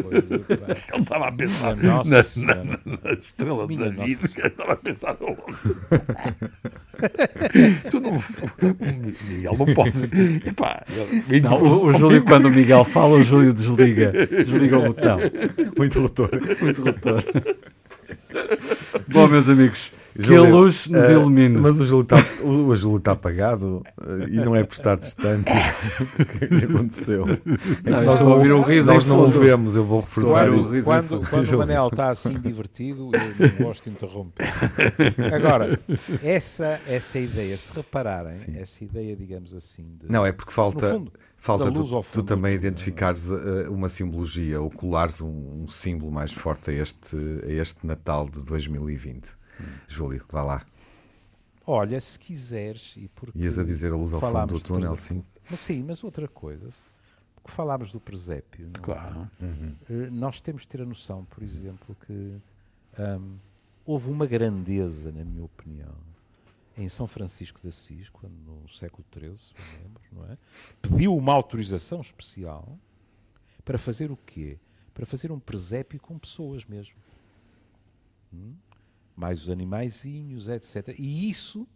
coisa. 0.03 0.35
Ele 0.93 1.01
estava 1.01 1.27
a 1.27 1.31
pensar 1.31 1.75
na, 1.77 2.23
Senhora. 2.23 2.63
na- 2.65 2.79
na 3.03 3.11
estrela 3.13 3.67
Minha 3.67 3.89
da 3.91 4.03
vida. 4.03 4.25
Estava 4.25 4.73
a 4.73 4.75
pensar 4.75 5.15
Tu 7.89 7.99
não. 7.99 8.15
O 8.17 8.21
Miguel 9.29 9.55
não 9.57 9.73
pode. 9.73 9.93
Epá, 10.47 10.83
Não, 11.41 11.57
o, 11.61 11.87
o 11.87 11.93
Júlio, 11.93 12.23
quando 12.25 12.45
o 12.45 12.51
Miguel 12.51 12.83
fala, 12.83 13.15
o 13.17 13.23
Júlio 13.23 13.53
desliga, 13.53 14.11
desliga 14.27 14.77
o 14.77 14.87
botão. 14.87 15.17
O 15.77 15.83
interruptor. 15.85 16.29
O 16.61 16.69
interruptor. 16.69 17.23
Bom, 19.07 19.27
meus 19.27 19.49
amigos, 19.49 19.91
que 20.15 20.33
a 20.33 20.41
luz 20.41 20.87
nos 20.87 21.03
eh, 21.03 21.11
ilumine. 21.13 21.59
Mas 21.59 21.79
o 21.79 21.85
Júlio 21.85 22.03
está 22.03 22.17
o, 22.41 22.67
o 22.67 22.75
Júlio 22.75 22.97
está 22.97 23.11
apagado 23.11 23.83
eh, 24.01 24.27
e 24.29 24.35
não 24.37 24.55
é 24.55 24.63
por 24.63 24.73
estar 24.73 24.95
distante. 24.95 25.51
o 26.19 26.25
que 26.25 26.45
é 26.45 26.47
que 26.47 26.65
aconteceu? 26.65 27.25
É 27.85 27.89
Não, 27.89 28.01
nós 28.03 28.21
ouvir 28.21 28.53
um 28.53 28.61
riso 28.61 28.87
nós 28.91 29.05
não 29.05 29.19
o 29.21 29.29
vemos, 29.29 29.75
eu 29.75 29.83
vou 29.83 29.99
reforçar 29.99 30.49
o 30.49 30.83
Quando, 30.83 31.07
fundo. 31.07 31.29
quando 31.29 31.53
o. 31.53 31.57
Manel 31.57 31.87
está 31.87 32.09
assim 32.09 32.39
divertido, 32.39 33.11
eu 33.13 33.49
não 33.49 33.65
gosto 33.65 33.83
de 33.83 33.89
interromper. 33.89 34.47
Agora, 35.33 35.79
essa, 36.23 36.79
essa 36.87 37.19
ideia, 37.19 37.57
se 37.57 37.73
reparem, 37.73 38.33
essa 38.57 38.83
ideia, 38.83 39.15
digamos 39.15 39.53
assim, 39.53 39.83
de, 40.01 40.09
Não, 40.09 40.25
é 40.25 40.31
porque 40.31 40.51
falta, 40.51 40.87
No 40.93 40.99
fundo, 40.99 41.11
Falta 41.45 41.65
da 41.65 41.79
luz 41.79 41.89
tu, 41.89 41.95
ao 41.95 42.01
tu 42.01 42.07
fundo. 42.07 42.23
também 42.23 42.55
identificares 42.55 43.29
uh, 43.29 43.71
uma 43.71 43.87
simbologia, 43.87 44.59
ou 44.59 44.71
colares 44.71 45.21
um, 45.21 45.63
um 45.63 45.67
símbolo 45.67 46.11
mais 46.11 46.33
forte 46.33 46.71
a 46.71 46.73
este, 46.73 47.15
a 47.43 47.51
este 47.51 47.85
Natal 47.85 48.27
de 48.27 48.39
2020. 48.39 49.37
Júlio, 49.87 50.25
vá 50.31 50.41
lá. 50.41 50.65
Olha, 51.67 52.01
se 52.01 52.17
quiseres, 52.17 52.95
e 52.97 53.07
porque 53.09 53.37
Ias 53.37 53.59
a 53.59 53.63
dizer 53.63 53.91
a 53.91 53.95
luz 53.95 54.11
ao 54.11 54.19
fundo 54.19 54.31
falámos 54.31 54.63
do 54.63 54.67
túnel, 54.67 54.93
presépio. 54.93 55.23
sim. 55.23 55.39
Mas 55.47 55.59
sim, 55.59 55.83
mas 55.83 56.03
outra 56.03 56.27
coisa, 56.27 56.67
porque 57.35 57.51
falámos 57.51 57.91
do 57.91 57.99
presépio, 57.99 58.65
não 58.65 58.79
é? 58.79 58.83
Claro. 58.83 59.31
Eh, 59.87 60.09
nós 60.11 60.41
temos 60.41 60.63
de 60.63 60.67
ter 60.67 60.81
a 60.81 60.85
noção, 60.85 61.25
por 61.25 61.43
exemplo, 61.43 61.95
que 62.07 62.37
hum, 62.99 63.35
houve 63.85 64.09
uma 64.09 64.25
grandeza, 64.25 65.11
na 65.11 65.23
minha 65.23 65.43
opinião, 65.43 65.93
em 66.77 66.89
São 66.89 67.07
Francisco 67.07 67.61
de 67.61 67.69
Assis, 67.69 68.09
quando 68.09 68.33
no 68.33 68.67
século 68.67 69.05
XIII, 69.13 69.53
lembro, 69.81 70.01
não 70.11 70.25
é? 70.25 70.37
pediu 70.81 71.15
uma 71.15 71.33
autorização 71.33 72.01
especial 72.01 72.77
para 73.63 73.77
fazer 73.77 74.11
o 74.11 74.17
quê? 74.17 74.59
Para 74.93 75.05
fazer 75.05 75.31
um 75.31 75.39
presépio 75.39 75.99
com 75.99 76.17
pessoas 76.17 76.65
mesmo. 76.65 76.95
Hum? 78.33 78.55
Mais 79.15 79.41
os 79.41 79.49
animaizinhos, 79.49 80.49
etc. 80.49 80.93
E 80.99 81.29
isso 81.29 81.67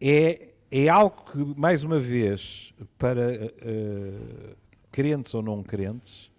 é, 0.00 0.54
é 0.70 0.88
algo 0.88 1.24
que, 1.30 1.38
mais 1.58 1.84
uma 1.84 1.98
vez, 1.98 2.74
para 2.98 3.34
eh, 3.34 4.56
crentes 4.90 5.34
ou 5.34 5.42
não 5.42 5.62
crentes, 5.62 6.30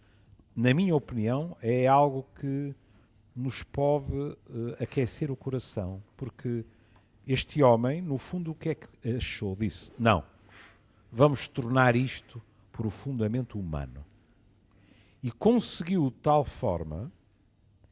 na 0.56 0.74
minha 0.74 0.96
opinião, 0.96 1.56
é 1.62 1.88
algo 1.88 2.26
que 2.40 2.76
nos 3.36 3.64
pode 3.64 4.16
eh, 4.16 4.84
aquecer 4.84 5.32
o 5.32 5.36
coração. 5.36 6.02
Porque 6.18 6.66
este 7.26 7.62
homem, 7.64 8.02
no 8.02 8.18
fundo, 8.18 8.52
o 8.52 8.56
que 8.56 8.70
é 8.70 8.76
que 8.76 8.88
achou? 9.10 9.56
Disse: 9.56 9.92
não, 9.98 10.24
vamos 11.12 11.48
tornar 11.48 11.96
isto 11.96 12.42
profundamente 12.72 13.58
humano. 13.58 14.06
E 15.24 15.32
conseguiu 15.32 16.10
de 16.10 16.18
tal 16.18 16.44
forma 16.44 17.12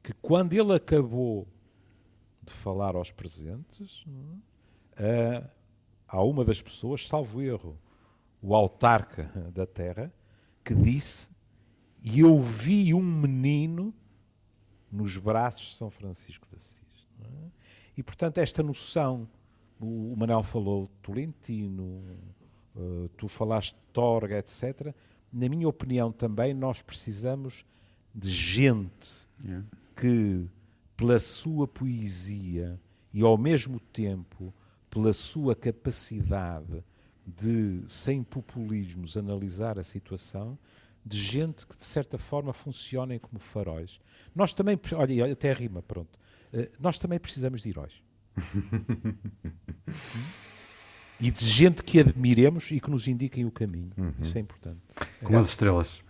que, 0.02 0.14
quando 0.14 0.54
ele 0.54 0.74
acabou 0.74 1.48
de 2.42 2.52
falar 2.52 2.96
aos 2.96 3.12
presentes, 3.12 4.04
é? 4.98 5.38
Ah, 5.38 5.50
há 6.08 6.24
uma 6.24 6.44
das 6.44 6.62
pessoas, 6.62 7.08
salvo 7.08 7.42
erro, 7.42 7.78
o 8.42 8.56
autarca 8.56 9.26
da 9.54 9.66
terra, 9.66 10.12
que 10.64 10.74
disse: 10.74 11.30
E 12.02 12.22
eu 12.22 12.42
vi 12.42 12.94
um 12.94 13.04
menino 13.04 13.94
nos 14.92 15.18
braços 15.18 15.70
de 15.70 15.76
São 15.76 15.90
Francisco 15.90 16.48
de 16.50 16.56
Assis. 16.56 17.08
é? 17.22 17.50
E, 17.98 18.04
portanto, 18.04 18.38
esta 18.38 18.64
noção, 18.64 19.28
o, 19.80 20.14
o 20.14 20.18
Manel 20.18 20.44
falou 20.44 20.84
de 20.84 20.92
Tolentino, 21.02 22.04
eh, 22.76 23.10
tu 23.18 23.28
falaste 23.28 23.74
de 23.74 23.82
Torga, 23.92 24.38
etc. 24.38 24.94
Na 25.32 25.50
minha 25.50 25.68
opinião, 25.68 26.12
também 26.12 26.54
nós 26.54 26.82
precisamos 26.82 27.66
de 28.14 28.30
gente 28.30 29.28
Yeah. 29.42 29.66
que, 29.96 30.46
pela 30.98 31.18
sua 31.18 31.66
poesia 31.66 32.78
e 33.14 33.22
ao 33.22 33.38
mesmo 33.38 33.80
tempo 33.80 34.54
pela 34.90 35.14
sua 35.14 35.56
capacidade 35.56 36.84
de, 37.26 37.82
sem 37.88 38.22
populismos, 38.22 39.16
analisar 39.16 39.80
a 39.80 39.84
situação, 39.84 40.58
de 41.06 41.18
gente 41.22 41.66
que 41.66 41.76
de 41.76 41.84
certa 41.84 42.18
forma 42.18 42.54
funcionem 42.54 43.20
como 43.20 43.40
faróis. 43.40 44.00
Nós 44.36 44.54
também, 44.54 44.80
olha, 44.96 45.32
até 45.32 45.52
rima, 45.54 45.82
pronto. 45.82 46.18
Eh, 46.54 46.70
Nós 46.80 47.00
também 47.00 47.20
precisamos 47.20 47.62
de 47.62 47.70
heróis. 47.70 47.94
Hum? 48.38 49.16
e 51.20 51.30
de 51.32 51.46
gente 51.46 51.84
que 51.84 52.00
admiremos 52.00 52.72
e 52.72 52.80
que 52.80 52.90
nos 52.90 53.08
indiquem 53.08 53.46
o 53.46 53.52
caminho. 53.52 53.92
Isso 54.22 54.38
é 54.38 54.42
importante. 54.42 54.80
Como 55.24 55.38
as 55.38 55.50
estrelas. 55.50 56.02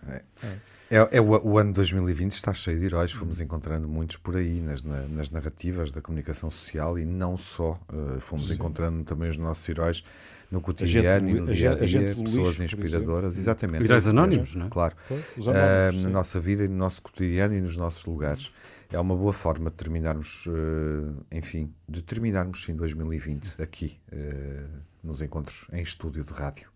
É, 0.92 1.18
é 1.18 1.20
o, 1.20 1.26
o 1.46 1.56
ano 1.58 1.72
2020 1.72 2.32
está 2.32 2.52
cheio 2.52 2.80
de 2.80 2.86
heróis, 2.86 3.12
fomos 3.12 3.40
encontrando 3.40 3.86
muitos 3.86 4.16
por 4.16 4.36
aí 4.36 4.60
nas, 4.60 4.82
na- 4.82 5.06
nas 5.06 5.30
narrativas 5.30 5.92
da 5.92 6.00
comunicação 6.00 6.50
social 6.50 6.98
e 6.98 7.04
não 7.04 7.38
só, 7.38 7.78
eh, 7.92 8.18
fomos 8.18 8.50
encontrando 8.50 9.04
também 9.04 9.30
os 9.30 9.36
nossos 9.36 9.68
heróis 9.68 10.02
no 10.50 10.60
cotidiano 10.60 11.30
e 11.30 11.34
no 11.34 11.46
dia 11.54 11.70
a 11.72 11.74
dia, 11.76 12.12
pessoas 12.16 12.56
lixo, 12.56 12.62
inspiradoras, 12.64 13.38
exatamente. 13.38 13.84
Heróis 13.84 14.04
anónimos, 14.08 14.56
não 14.56 14.66
é? 14.66 14.68
Claro. 14.68 14.96
Anónimos, 15.08 15.46
na 15.46 15.92
sim. 15.92 16.12
nossa 16.12 16.40
vida 16.40 16.64
e 16.64 16.68
no 16.68 16.76
nosso 16.76 17.00
cotidiano 17.02 17.54
e 17.54 17.60
nos 17.60 17.76
nossos 17.76 18.04
lugares. 18.04 18.50
É 18.92 18.98
uma 18.98 19.14
boa 19.16 19.32
forma 19.32 19.70
de 19.70 19.76
terminarmos, 19.76 20.46
eh, 20.48 21.36
enfim, 21.38 21.72
de 21.88 22.02
terminarmos 22.02 22.64
sim 22.64 22.74
2020 22.74 23.60
aqui, 23.62 24.00
eh, 24.10 24.66
nos 25.02 25.20
encontros 25.20 25.66
em 25.72 25.80
estúdio 25.82 26.24
de 26.24 26.32
rádio. 26.32 26.68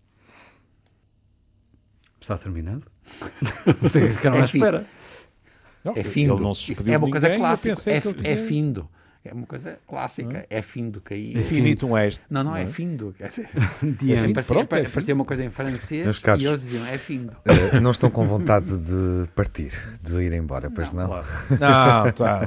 Está 2.20 2.38
terminado? 2.38 2.84
Vocês 3.82 4.14
ficaram 4.14 4.36
à 4.36 4.40
É 4.40 4.48
fim. 4.48 4.58
espera. 4.58 4.86
Não, 5.82 5.92
É 5.96 6.02
findo. 6.04 6.34
Ele 6.34 6.42
não 6.42 6.54
se 6.54 6.60
Isso 6.62 6.68
despediu 6.72 6.94
é 6.94 6.98
uma 6.98 7.10
coisa 7.10 7.36
clássica. 7.36 7.90
É, 7.90 7.96
é 7.96 8.00
tinha- 8.00 8.38
findo. 8.38 8.88
É 9.26 9.32
uma 9.32 9.46
coisa 9.46 9.78
clássica. 9.88 10.44
É 10.50 10.60
findo 10.60 11.00
cair. 11.00 11.34
Infinitum 11.38 11.96
est. 11.96 12.20
Não, 12.28 12.44
não, 12.44 12.54
é 12.54 12.66
findo. 12.66 13.14
Quer 13.16 13.28
dizer, 13.28 13.48
parecia, 14.34 14.42
Pronto, 14.44 14.60
é 14.74 14.80
parecia 14.82 15.00
findo. 15.00 15.14
uma 15.14 15.24
coisa 15.24 15.42
em 15.44 15.48
francês 15.48 16.04
Meus 16.04 16.18
caros. 16.18 16.42
e 16.42 16.46
eles 16.46 16.60
diziam 16.60 16.86
é 16.86 16.98
findo. 16.98 17.34
Eh, 17.46 17.80
não 17.80 17.90
estão 17.90 18.10
com 18.10 18.26
vontade 18.26 18.66
de 18.78 19.26
partir, 19.34 19.72
de 20.02 20.14
ir 20.20 20.32
embora, 20.34 20.70
pois 20.70 20.92
não? 20.92 21.08
Não, 21.08 21.18
tá, 21.58 22.12
tá. 22.12 22.42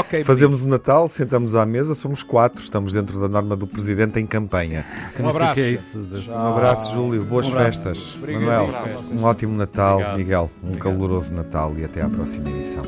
Ok, 0.00 0.24
Fazemos 0.26 0.64
o 0.64 0.68
Natal, 0.68 1.08
sentamos 1.08 1.54
à 1.54 1.64
mesa, 1.64 1.94
somos 1.94 2.24
quatro, 2.24 2.60
estamos 2.60 2.92
dentro 2.92 3.20
da 3.20 3.28
norma 3.28 3.54
do 3.54 3.66
presidente 3.68 4.18
em 4.18 4.26
campanha. 4.26 4.84
Um 5.18 5.22
não 5.22 5.28
abraço. 5.30 5.60
é 5.60 5.70
isso 5.70 6.02
de- 6.02 6.28
Um 6.28 6.34
abraço, 6.56 6.92
Júlio, 6.92 7.24
boas 7.24 7.46
Um 7.46 7.50
abraço. 7.50 7.82
festas. 7.82 8.16
Obrigado. 8.16 8.40
Manuel, 8.42 8.64
Um 8.64 8.68
abraço. 8.76 9.14
um 9.14 9.22
ótimo 9.22 9.56
Natal. 9.56 9.94
Obrigado. 9.98 10.18
Miguel, 10.18 10.50
um 10.62 10.66
Obrigado. 10.70 10.82
caloroso 10.82 11.32
Natal 11.32 11.72
e 11.78 11.84
até 11.84 12.02
à 12.02 12.08
próxima 12.08 12.50
edição. 12.50 12.82